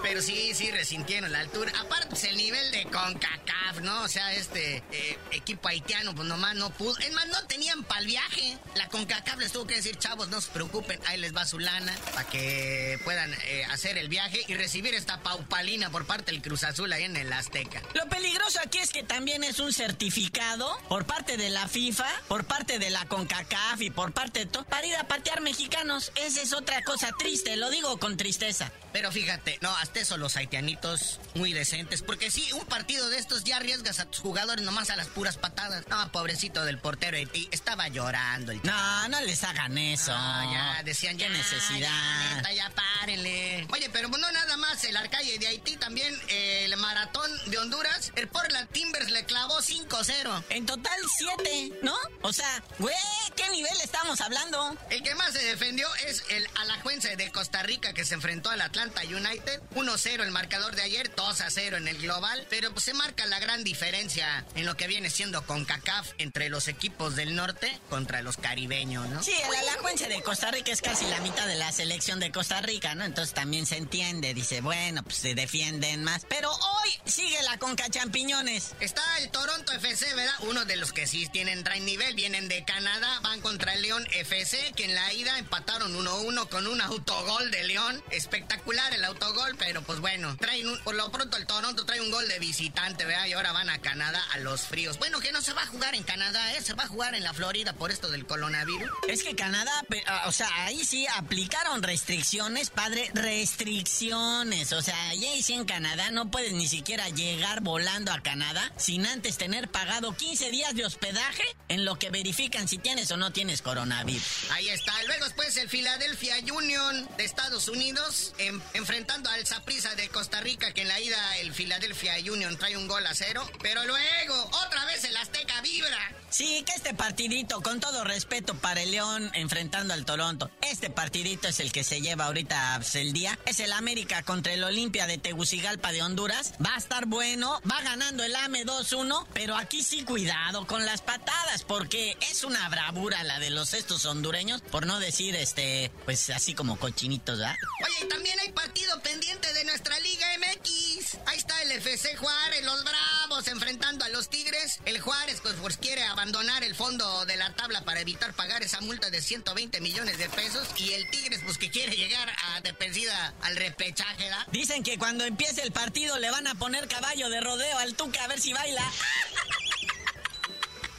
Pero 0.00 0.22
sí, 0.22 0.52
sí, 0.54 0.70
resintieron 0.70 1.32
la 1.32 1.40
altura. 1.40 1.72
Aparte, 1.80 2.06
pues 2.08 2.24
el 2.24 2.36
nivel 2.36 2.70
de 2.70 2.84
CONCACAF, 2.84 3.80
¿no? 3.82 4.02
O 4.02 4.08
sea, 4.08 4.32
este 4.32 4.82
eh, 4.92 5.18
equipo 5.32 5.68
haitiano, 5.68 6.14
pues 6.14 6.26
nomás 6.28 6.54
no 6.54 6.70
pudo. 6.70 6.96
Es 6.98 7.12
más, 7.12 7.26
no 7.26 7.44
tenían 7.46 7.82
para 7.82 8.00
el 8.00 8.06
viaje. 8.06 8.56
La 8.76 8.88
CONCACAF 8.88 9.38
les 9.38 9.52
tuvo 9.52 9.66
que 9.66 9.74
decir, 9.74 9.98
chavos, 9.98 10.28
no 10.28 10.40
se 10.40 10.50
preocupen, 10.52 11.00
ahí 11.06 11.18
les 11.18 11.34
va 11.34 11.44
su 11.44 11.58
lana 11.58 11.92
para 12.14 12.26
que 12.28 13.00
puedan 13.04 13.34
eh, 13.34 13.64
hacer 13.70 13.98
el 13.98 14.08
viaje 14.08 14.44
y 14.46 14.54
recibir 14.54 14.94
esta 14.94 15.20
paupalina 15.20 15.90
por 15.90 16.06
parte 16.06 16.30
del 16.30 16.40
Cruz 16.40 16.62
Azul 16.62 16.92
ahí 16.92 17.02
en 17.02 17.16
el 17.16 17.30
Azteca. 17.32 17.82
Lo 17.94 18.08
peligroso 18.08 18.60
aquí 18.64 18.78
es 18.78 18.90
que 18.90 19.02
también 19.02 19.42
es 19.42 19.58
un 19.58 19.72
certificado 19.72 20.78
por 20.88 21.06
parte 21.06 21.36
de 21.36 21.50
la 21.50 21.66
FIFA, 21.68 22.08
por 22.28 22.44
parte 22.44 22.78
de 22.78 22.88
la 22.88 23.04
CONCACAF 23.06 23.80
y 23.80 23.90
por 23.90 24.11
parte 24.12 24.40
de 24.40 24.46
todo 24.46 24.64
para 24.64 24.86
ir 24.86 24.96
a 24.96 25.06
patear 25.08 25.40
mexicanos. 25.40 26.12
Esa 26.16 26.42
es 26.42 26.52
otra 26.52 26.82
cosa 26.82 27.10
triste, 27.18 27.56
lo 27.56 27.70
digo 27.70 27.98
con 27.98 28.16
tristeza. 28.16 28.70
Pero 28.92 29.10
fíjate, 29.10 29.58
no, 29.62 29.74
hasta 29.78 30.00
eso 30.00 30.16
los 30.16 30.36
haitianitos 30.36 31.18
muy 31.34 31.52
decentes. 31.52 32.02
Porque 32.02 32.30
sí, 32.30 32.52
un 32.52 32.64
partido 32.66 33.08
de 33.08 33.18
estos 33.18 33.44
ya 33.44 33.56
arriesgas 33.56 34.00
a 34.00 34.06
tus 34.06 34.20
jugadores 34.20 34.64
nomás 34.64 34.90
a 34.90 34.96
las 34.96 35.08
puras 35.08 35.36
patadas. 35.38 35.86
No, 35.88 36.12
pobrecito 36.12 36.64
del 36.64 36.78
portero 36.78 37.16
Haití, 37.16 37.48
estaba 37.50 37.88
llorando 37.88 38.52
el 38.52 38.60
No, 38.64 39.08
no 39.08 39.20
les 39.22 39.42
hagan 39.44 39.76
eso. 39.78 40.12
ya, 40.12 40.82
decían 40.84 41.16
ya. 41.18 41.28
necesidad? 41.28 42.42
Ya, 42.44 42.52
ya, 42.52 42.70
párenle. 42.70 43.66
Oye, 43.72 43.88
pero 43.90 44.08
no 44.08 44.30
nada 44.30 44.56
más 44.56 44.84
el 44.84 44.96
Arcalle 44.96 45.38
de 45.38 45.46
Haití, 45.46 45.76
también 45.76 46.14
eh, 46.28 46.64
el 46.66 46.76
maratón 46.76 47.30
de 47.46 47.58
Honduras. 47.58 48.12
El 48.14 48.28
Portland 48.28 48.68
Timbers 48.70 49.10
le 49.10 49.24
clavó 49.24 49.60
5-0. 49.60 50.44
En 50.50 50.66
total 50.66 50.98
7, 51.18 51.72
¿no? 51.82 51.96
O 52.22 52.32
sea, 52.32 52.62
güey, 52.78 52.94
¿qué 53.36 53.48
nivel 53.50 53.76
estamos 53.92 54.22
hablando? 54.22 54.76
El 54.88 55.02
que 55.02 55.14
más 55.14 55.34
se 55.34 55.44
defendió 55.44 55.86
es 56.06 56.24
el 56.30 56.48
Alajuense 56.56 57.14
de 57.16 57.30
Costa 57.30 57.62
Rica 57.62 57.92
que 57.92 58.06
se 58.06 58.14
enfrentó 58.14 58.48
al 58.48 58.62
Atlanta 58.62 59.02
United. 59.02 59.60
1-0 59.74 60.22
el 60.22 60.30
marcador 60.30 60.74
de 60.74 60.82
ayer, 60.82 61.14
2-0 61.14 61.76
en 61.76 61.88
el 61.88 61.98
global. 61.98 62.46
Pero 62.48 62.72
pues, 62.72 62.86
se 62.86 62.94
marca 62.94 63.26
la 63.26 63.38
gran 63.38 63.64
diferencia 63.64 64.46
en 64.54 64.64
lo 64.64 64.76
que 64.78 64.86
viene 64.86 65.10
siendo 65.10 65.46
con 65.46 65.66
CACAF 65.66 66.12
entre 66.16 66.48
los 66.48 66.68
equipos 66.68 67.16
del 67.16 67.36
norte 67.36 67.78
contra 67.90 68.22
los 68.22 68.38
caribeños, 68.38 69.08
¿no? 69.10 69.22
Sí, 69.22 69.32
el 69.32 69.54
Alajuense 69.68 70.08
de 70.08 70.22
Costa 70.22 70.50
Rica 70.50 70.72
es 70.72 70.80
casi 70.80 71.04
la 71.06 71.20
mitad 71.20 71.46
de 71.46 71.56
la 71.56 71.70
selección 71.70 72.18
de 72.18 72.32
Costa 72.32 72.62
Rica, 72.62 72.94
¿no? 72.94 73.04
Entonces 73.04 73.34
también 73.34 73.66
se 73.66 73.76
entiende. 73.76 74.32
Dice, 74.32 74.62
bueno, 74.62 75.02
pues 75.02 75.16
se 75.16 75.34
defienden 75.34 76.02
más. 76.02 76.24
Pero 76.30 76.50
hoy 76.50 76.90
sigue 77.04 77.42
la 77.42 77.58
Conca 77.58 77.90
Champiñones. 77.90 78.72
Está 78.80 79.02
el 79.18 79.30
Toronto 79.30 79.70
FC, 79.72 80.14
¿verdad? 80.14 80.34
Uno 80.40 80.64
de 80.64 80.76
los 80.76 80.94
que 80.94 81.06
sí 81.06 81.28
tienen 81.30 81.62
traen 81.62 81.84
nivel, 81.84 82.14
vienen 82.14 82.48
de 82.48 82.64
Canadá, 82.64 83.20
van 83.20 83.42
contra 83.42 83.74
el 83.74 83.81
León 83.82 84.06
FC, 84.12 84.72
que 84.76 84.84
en 84.84 84.94
la 84.94 85.12
ida 85.12 85.38
empataron 85.38 85.92
1-1 85.92 86.48
con 86.48 86.68
un 86.68 86.80
autogol 86.80 87.50
de 87.50 87.64
León. 87.64 88.02
Espectacular 88.10 88.94
el 88.94 89.04
autogol, 89.04 89.56
pero 89.58 89.82
pues 89.82 89.98
bueno, 89.98 90.36
traen 90.36 90.68
un, 90.68 90.78
por 90.84 90.94
lo 90.94 91.10
pronto 91.10 91.36
el 91.36 91.46
Toronto 91.46 91.84
trae 91.84 92.00
un 92.00 92.12
gol 92.12 92.26
de 92.28 92.38
visitante, 92.38 93.04
¿verdad? 93.04 93.26
Y 93.26 93.32
ahora 93.32 93.50
van 93.50 93.68
a 93.70 93.80
Canadá 93.80 94.22
a 94.32 94.38
los 94.38 94.62
fríos. 94.62 94.98
Bueno, 94.98 95.18
que 95.18 95.32
no 95.32 95.42
se 95.42 95.52
va 95.52 95.62
a 95.62 95.66
jugar 95.66 95.96
en 95.96 96.04
Canadá, 96.04 96.54
¿eh? 96.54 96.62
Se 96.62 96.74
va 96.74 96.84
a 96.84 96.86
jugar 96.86 97.16
en 97.16 97.24
la 97.24 97.34
Florida 97.34 97.72
por 97.72 97.90
esto 97.90 98.08
del 98.08 98.24
coronavirus. 98.24 98.88
Es 99.08 99.24
que 99.24 99.34
Canadá, 99.34 99.72
ah, 100.06 100.24
o 100.26 100.32
sea, 100.32 100.48
ahí 100.64 100.84
sí 100.84 101.04
aplicaron 101.16 101.82
restricciones, 101.82 102.70
padre, 102.70 103.10
restricciones. 103.14 104.72
O 104.72 104.80
sea, 104.80 105.08
ahí 105.08 105.42
sí 105.42 105.54
en 105.54 105.64
Canadá 105.64 106.12
no 106.12 106.30
puedes 106.30 106.52
ni 106.52 106.68
siquiera 106.68 107.08
llegar 107.08 107.62
volando 107.62 108.12
a 108.12 108.22
Canadá 108.22 108.72
sin 108.76 109.06
antes 109.06 109.38
tener 109.38 109.68
pagado 109.68 110.16
15 110.16 110.50
días 110.52 110.74
de 110.76 110.86
hospedaje 110.86 111.42
en 111.68 111.84
lo 111.84 111.98
que 111.98 112.10
verifican 112.10 112.68
si 112.68 112.78
tienes 112.78 113.10
o 113.10 113.16
no 113.16 113.32
tienes 113.32 113.62
coronavirus. 113.72 114.50
Ahí 114.50 114.68
está. 114.68 114.92
Luego 115.06 115.24
después 115.24 115.56
el 115.56 115.68
Philadelphia 115.68 116.36
Union 116.52 117.08
de 117.16 117.24
Estados 117.24 117.68
Unidos 117.68 118.34
en 118.36 118.62
enfrentando 118.74 119.30
al 119.30 119.46
Saprissa 119.46 119.94
de 119.94 120.10
Costa 120.10 120.40
Rica, 120.40 120.72
que 120.74 120.82
en 120.82 120.88
la 120.88 121.00
ida 121.00 121.38
el 121.38 121.54
Philadelphia 121.54 122.16
Union 122.30 122.58
trae 122.58 122.76
un 122.76 122.86
gol 122.86 123.06
a 123.06 123.14
cero. 123.14 123.48
Pero 123.62 123.82
luego, 123.86 124.50
otra 124.66 124.84
vez 124.84 125.04
el 125.04 125.16
Azteca 125.16 125.60
vibra. 125.62 126.12
Sí, 126.28 126.64
que 126.66 126.72
este 126.72 126.94
partidito, 126.94 127.60
con 127.60 127.80
todo 127.80 128.04
respeto 128.04 128.54
para 128.54 128.82
el 128.82 128.90
León 128.90 129.30
enfrentando 129.34 129.92
al 129.92 130.04
Toronto, 130.04 130.50
este 130.62 130.88
partidito 130.88 131.48
es 131.48 131.60
el 131.60 131.72
que 131.72 131.84
se 131.84 132.00
lleva 132.00 132.26
ahorita 132.26 132.74
pues, 132.76 132.94
el 132.94 133.12
día. 133.12 133.38
Es 133.46 133.60
el 133.60 133.72
América 133.72 134.22
contra 134.22 134.52
el 134.52 134.64
Olimpia 134.64 135.06
de 135.06 135.18
Tegucigalpa 135.18 135.92
de 135.92 136.02
Honduras. 136.02 136.54
Va 136.64 136.74
a 136.74 136.78
estar 136.78 137.06
bueno, 137.06 137.60
va 137.70 137.80
ganando 137.82 138.22
el 138.22 138.34
AME 138.34 138.64
2-1, 138.64 139.26
pero 139.32 139.56
aquí 139.56 139.82
sí 139.82 140.04
cuidado 140.04 140.66
con 140.66 140.84
las 140.84 141.00
patadas, 141.00 141.64
porque 141.64 142.16
es 142.30 142.44
una 142.44 142.68
bravura 142.68 143.22
la 143.24 143.38
de 143.38 143.50
los 143.50 143.61
estos 143.62 144.04
hondureños, 144.06 144.60
por 144.60 144.86
no 144.86 144.98
decir 144.98 145.36
este, 145.36 145.90
pues 146.04 146.30
así 146.30 146.54
como 146.54 146.78
cochinitos, 146.78 147.38
¿verdad? 147.38 147.54
Oye, 147.84 148.04
y 148.04 148.08
también 148.08 148.38
hay 148.40 148.50
partido 148.52 149.00
pendiente 149.02 149.52
de 149.52 149.64
nuestra 149.64 149.98
Liga 150.00 150.26
MX. 150.38 151.18
Ahí 151.26 151.38
está 151.38 151.62
el 151.62 151.72
FC 151.72 152.16
Juárez, 152.16 152.64
los 152.64 152.84
Bravos 152.84 153.46
enfrentando 153.48 154.04
a 154.04 154.08
los 154.08 154.28
Tigres. 154.28 154.80
El 154.84 155.00
Juárez 155.00 155.40
pues, 155.40 155.54
pues 155.60 155.76
quiere 155.76 156.02
abandonar 156.02 156.64
el 156.64 156.74
fondo 156.74 157.24
de 157.26 157.36
la 157.36 157.54
tabla 157.54 157.84
para 157.84 158.00
evitar 158.00 158.34
pagar 158.34 158.62
esa 158.62 158.80
multa 158.80 159.10
de 159.10 159.22
120 159.22 159.80
millones 159.80 160.18
de 160.18 160.28
pesos. 160.28 160.66
Y 160.76 160.92
el 160.92 161.08
Tigres 161.10 161.40
pues 161.44 161.58
que 161.58 161.70
quiere 161.70 161.96
llegar 161.96 162.28
a 162.30 162.60
despedida 162.60 163.34
al 163.42 163.56
repechaje, 163.56 164.28
¿da? 164.28 164.46
Dicen 164.50 164.82
que 164.82 164.98
cuando 164.98 165.24
empiece 165.24 165.62
el 165.62 165.72
partido 165.72 166.18
le 166.18 166.30
van 166.30 166.46
a 166.46 166.54
poner 166.56 166.88
caballo 166.88 167.30
de 167.30 167.40
rodeo 167.40 167.78
al 167.78 167.94
Tuca 167.94 168.24
a 168.24 168.28
ver 168.28 168.40
si 168.40 168.52
baila. 168.52 168.84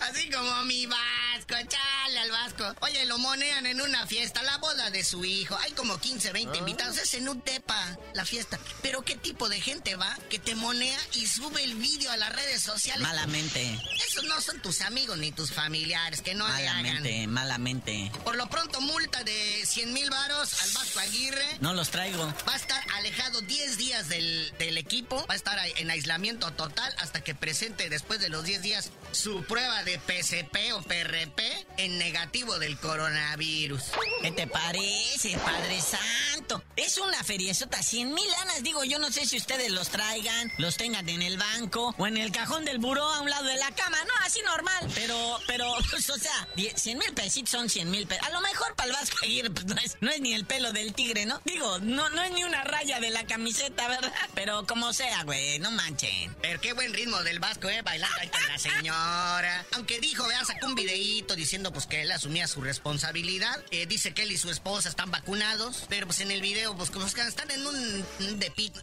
Así 0.04 0.30
como 0.30 0.64
mi 0.64 0.86
Vasco, 0.86 1.56
chale 1.70 2.20
al 2.20 2.32
Vasco. 2.32 2.76
Oye, 2.82 3.06
lo 3.06 3.18
monean 3.20 3.66
en 3.66 3.80
una 3.80 4.06
fiesta, 4.06 4.44
la 4.44 4.58
boda 4.58 4.90
de 4.90 5.02
su 5.04 5.24
hijo. 5.24 5.58
Hay 5.60 5.72
como 5.72 5.98
15, 5.98 6.34
20 6.34 6.54
ah. 6.54 6.60
invitados. 6.60 6.98
Es 6.98 7.14
en 7.14 7.30
un 7.30 7.40
tepa 7.40 7.98
la 8.14 8.26
fiesta. 8.26 8.60
Pero 8.82 9.04
¿qué 9.04 9.16
tipo 9.16 9.48
de 9.48 9.62
gente 9.62 9.96
va 9.96 10.14
que 10.30 10.40
te 10.40 10.56
monea 10.56 11.00
y 11.14 11.26
sube 11.26 11.64
el 11.64 11.76
vídeo 11.76 12.12
a 12.12 12.18
las 12.18 12.36
redes 12.36 12.62
sociales? 12.62 13.02
Malamente. 13.02 13.80
Esos 14.06 14.26
no 14.26 14.42
son 14.42 14.62
tus 14.62 14.82
amigos 14.82 15.18
ni 15.18 15.32
tus 15.32 15.52
familiares, 15.52 16.22
que 16.22 16.34
no 16.36 16.46
malamente, 16.48 17.02
le 17.02 17.18
hagan. 17.20 17.30
Malamente, 17.32 18.12
Por 18.26 18.36
lo 18.36 18.50
pronto, 18.50 18.82
multa 18.82 19.24
de 19.24 19.66
100 19.66 19.94
mil 19.94 20.10
varos 20.10 20.62
al 20.64 20.72
Vasco 20.72 21.00
Aguirre. 21.00 21.58
No 21.62 21.74
los 21.74 21.90
traigo. 21.90 22.26
Va 22.48 22.54
a 22.54 22.58
estar 22.58 22.84
alejado 22.96 23.40
10 23.40 23.78
días 23.78 24.10
del, 24.10 24.54
del 24.60 24.78
equipo. 24.78 25.26
Va 25.28 25.34
a 25.34 25.38
estar 25.38 25.58
en 25.78 25.90
aislamiento 25.90 26.52
total 26.52 26.94
hasta 27.00 27.22
que 27.24 27.36
presente 27.36 27.90
después 27.90 28.20
de 28.20 28.28
los 28.28 28.44
10 28.44 28.62
días 28.62 28.92
su 29.14 29.44
prueba 29.46 29.84
de 29.84 29.93
PCP 30.00 30.74
o 30.74 30.82
PRP 30.82 31.42
en 31.78 31.98
negativo 31.98 32.60
del 32.60 32.78
coronavirus. 32.78 33.84
¿Qué 34.22 34.32
te 34.32 34.48
parece, 34.48 35.38
Padre 35.38 35.82
Santo? 35.82 36.64
Es 36.76 36.98
una 36.98 37.24
feriezota, 37.24 37.82
100 37.82 38.14
mil 38.14 38.30
lanas. 38.32 38.64
Digo, 38.64 38.84
yo 38.84 39.00
no 39.00 39.12
sé 39.12 39.26
si 39.26 39.38
ustedes 39.38 39.72
los 39.72 39.90
traigan, 39.90 40.52
los 40.58 40.78
tengan 40.78 41.08
en 41.10 41.22
el 41.22 41.38
banco 41.38 41.94
o 41.98 42.08
en 42.08 42.18
el 42.18 42.32
cajón 42.32 42.66
del 42.66 42.80
buró 42.80 43.04
a 43.04 43.22
un 43.22 43.30
lado 43.30 43.46
de 43.46 43.58
la 43.58 43.72
cama. 43.72 43.98
No, 44.06 44.14
así 44.26 44.42
normal. 44.42 44.92
Pero, 44.96 45.40
pero, 45.48 45.74
pues, 45.90 46.10
o 46.10 46.18
sea, 46.18 46.48
100 46.56 46.98
mil 46.98 47.14
pesitos 47.14 47.52
son 47.52 47.70
100 47.70 47.90
mil 47.90 48.08
pesos. 48.08 48.28
A 48.28 48.32
lo 48.32 48.42
mejor 48.42 48.76
para 48.76 48.90
el 48.90 48.96
Vasco 48.96 49.18
Aguirre 49.24 49.50
pues, 49.50 49.66
no, 49.66 49.76
es, 49.76 49.98
no 50.02 50.12
es 50.12 50.22
ni 50.22 50.34
el 50.34 50.46
pelo 50.46 50.72
del 50.72 50.94
tigre, 50.94 51.26
¿no? 51.26 51.42
Digo, 51.46 51.80
no, 51.80 52.10
no 52.10 52.24
es 52.24 52.32
ni 52.32 52.44
una 52.44 52.64
raya 52.64 53.00
de 53.00 53.10
la 53.10 53.26
camiseta, 53.26 53.88
¿verdad? 53.88 54.14
Pero 54.34 54.66
como 54.66 54.94
sea, 54.94 55.24
güey, 55.24 55.60
no 55.60 55.72
manchen. 55.72 56.36
Pero 56.42 56.60
qué 56.62 56.74
buen 56.74 56.94
ritmo 56.94 57.22
del 57.24 57.40
Vasco, 57.40 57.70
¿eh? 57.70 57.82
Bailando 57.82 58.18
ahí 58.20 58.30
con 58.30 58.48
la 58.48 58.58
señora 58.58 59.66
que 59.86 60.00
dijo, 60.00 60.28
vea, 60.28 60.44
sacó 60.46 60.68
un 60.68 60.76
videíto 60.76 61.36
diciendo 61.36 61.72
pues 61.72 61.86
que 61.86 62.02
él 62.02 62.12
asumía 62.12 62.48
su 62.48 62.62
responsabilidad. 62.62 63.64
Eh, 63.72 63.86
dice 63.86 64.14
que 64.14 64.24
él 64.24 64.32
y 64.32 64.38
su 64.38 64.50
esposa 64.50 64.90
están 64.90 65.12
vacunados, 65.12 65.86
pero 65.90 66.08
pues 66.08 66.20
en 66.22 66.32
el 66.32 66.42
video, 66.42 66.76
pues 66.76 66.90
como 66.90 67.06
están 67.06 67.52
en 67.52 67.66
un, 67.66 68.06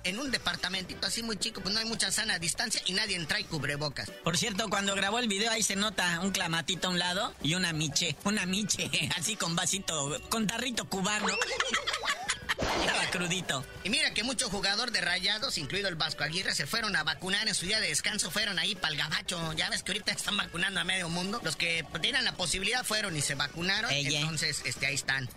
en 0.05 0.19
un 0.19 0.31
departamentito 0.31 1.07
así 1.07 1.23
muy 1.23 1.37
chico, 1.37 1.61
pues 1.61 1.75
no 1.75 1.81
hay 1.81 1.87
mucha 1.87 2.11
sana 2.11 2.39
distancia 2.39 2.81
y 2.87 2.93
nadie 2.93 3.19
trae 3.27 3.45
cubrebocas. 3.45 4.11
Por 4.25 4.37
cierto, 4.37 4.69
cuando 4.69 4.95
grabó 4.95 5.19
el 5.19 5.29
video 5.29 5.51
ahí 5.51 5.63
se 5.63 5.77
nota 5.77 6.21
un 6.21 6.31
clamatito 6.31 6.89
a 6.89 6.91
un 6.91 6.99
lado 6.99 7.35
y 7.43 7.55
una 7.55 7.73
miche, 7.73 8.17
una 8.25 8.47
miche, 8.47 8.91
así 9.17 9.37
con 9.37 9.57
vasito, 9.57 10.21
con 10.29 10.47
tarrito 10.47 10.89
cubano. 10.89 11.27
Estaba 12.81 13.07
crudito. 13.11 13.65
Y 13.85 13.91
mira 13.91 14.13
que 14.13 14.23
muchos 14.23 14.51
jugadores 14.51 14.93
de 14.93 15.01
rayados, 15.01 15.59
incluido 15.59 15.89
el 15.89 15.97
Vasco 15.97 16.25
Aguirre, 16.25 16.55
se 16.55 16.67
fueron 16.67 16.97
a 16.97 17.03
vacunar 17.03 17.49
en 17.49 17.55
su 17.55 17.67
día 17.67 17.81
de 17.81 17.89
descanso, 17.89 18.31
fueron 18.31 18.59
ahí 18.59 18.75
para 18.75 18.93
el 18.93 18.99
gabacho. 18.99 19.53
Ya 19.55 19.71
ves 19.71 19.83
que 19.83 19.93
ahorita 19.93 20.13
están 20.17 20.37
vacunando 20.37 20.81
a 20.81 20.85
medio 20.85 21.09
mundo. 21.09 21.41
Los 21.43 21.57
que 21.57 21.85
tenían 22.01 22.25
la 22.25 22.33
posibilidad 22.33 22.85
fueron 22.85 23.17
y 23.17 23.23
se 23.23 23.35
vacunaron. 23.35 23.91
Entonces, 23.91 24.63
este, 24.65 24.87
ahí 24.87 24.95
están. 24.95 25.29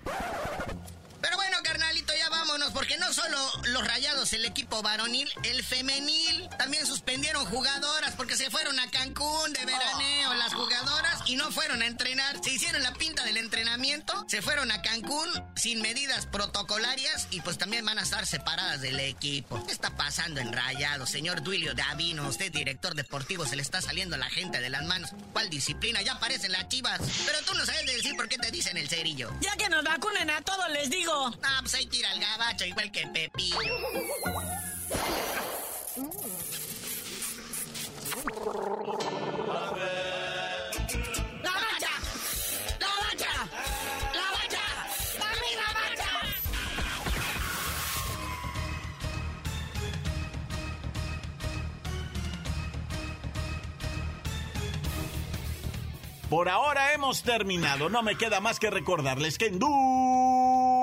Pero 1.23 1.37
bueno, 1.37 1.57
carnalito, 1.63 2.13
ya 2.13 2.27
vámonos, 2.29 2.71
porque 2.71 2.97
no 2.97 3.13
solo 3.13 3.37
los 3.67 3.87
rayados, 3.87 4.33
el 4.33 4.43
equipo 4.43 4.81
varonil, 4.81 5.31
el 5.43 5.63
femenil. 5.63 6.49
También 6.57 6.85
suspendieron 6.85 7.45
jugadoras 7.45 8.13
porque 8.17 8.35
se 8.35 8.51
fueron 8.51 8.77
a 8.77 8.91
Cancún 8.91 9.53
de 9.53 9.65
veraneo 9.65 10.33
las 10.33 10.53
jugadoras 10.53 11.21
y 11.25 11.37
no 11.37 11.49
fueron 11.51 11.81
a 11.81 11.87
entrenar. 11.87 12.43
Se 12.43 12.51
hicieron 12.51 12.83
la 12.83 12.91
pinta 12.93 13.23
del 13.23 13.37
entrenamiento, 13.37 14.25
se 14.27 14.41
fueron 14.41 14.69
a 14.71 14.81
Cancún 14.81 15.29
sin 15.55 15.81
medidas 15.81 16.25
protocolarias 16.25 17.27
y 17.31 17.39
pues 17.39 17.57
también 17.57 17.85
van 17.85 17.99
a 17.99 18.01
estar 18.01 18.25
separadas 18.25 18.81
del 18.81 18.99
equipo. 18.99 19.65
¿Qué 19.65 19.71
está 19.71 19.95
pasando 19.95 20.41
en 20.41 20.51
rayados, 20.51 21.09
señor 21.09 21.41
Duilio 21.41 21.73
Davino? 21.73 22.27
Usted, 22.27 22.51
director 22.51 22.95
deportivo, 22.95 23.45
se 23.45 23.55
le 23.55 23.61
está 23.61 23.81
saliendo 23.81 24.17
la 24.17 24.29
gente 24.29 24.59
de 24.59 24.69
las 24.69 24.83
manos. 24.83 25.11
¿Cuál 25.31 25.49
disciplina? 25.49 26.01
Ya 26.01 26.13
aparecen 26.13 26.51
las 26.51 26.67
chivas. 26.67 26.99
Pero 27.25 27.39
tú 27.45 27.53
no 27.53 27.65
sabes 27.65 27.85
decir 27.85 28.17
por 28.17 28.27
qué 28.27 28.37
te 28.37 28.51
dicen 28.51 28.75
el 28.75 28.89
cerillo. 28.89 29.31
Ya 29.39 29.55
que 29.55 29.69
nos 29.69 29.85
vacunen 29.85 30.29
a 30.29 30.41
todos, 30.41 30.69
les 30.71 30.89
digo. 30.89 31.12
Ah, 31.43 31.59
pues 31.61 31.73
ahí 31.75 31.85
tira 31.85 32.11
el 32.11 32.19
gabacho, 32.19 32.65
igual 32.65 32.91
que 32.91 33.07
Pepillo. 33.07 33.57
¡La 41.43 41.51
bacha! 41.51 41.93
¡La 42.79 42.87
bacha! 42.87 43.33
¡La 44.13 44.27
bacha! 44.31 44.63
¡Dame 45.19 45.49
la 45.55 45.69
bacha! 45.79 46.11
Por 56.29 56.49
ahora 56.49 56.93
hemos 56.93 57.21
terminado. 57.21 57.89
No 57.89 58.01
me 58.01 58.17
queda 58.17 58.39
más 58.41 58.59
que 58.59 58.71
recordarles 58.71 59.37
que 59.37 59.45
en 59.45 59.59
duro 59.59 60.82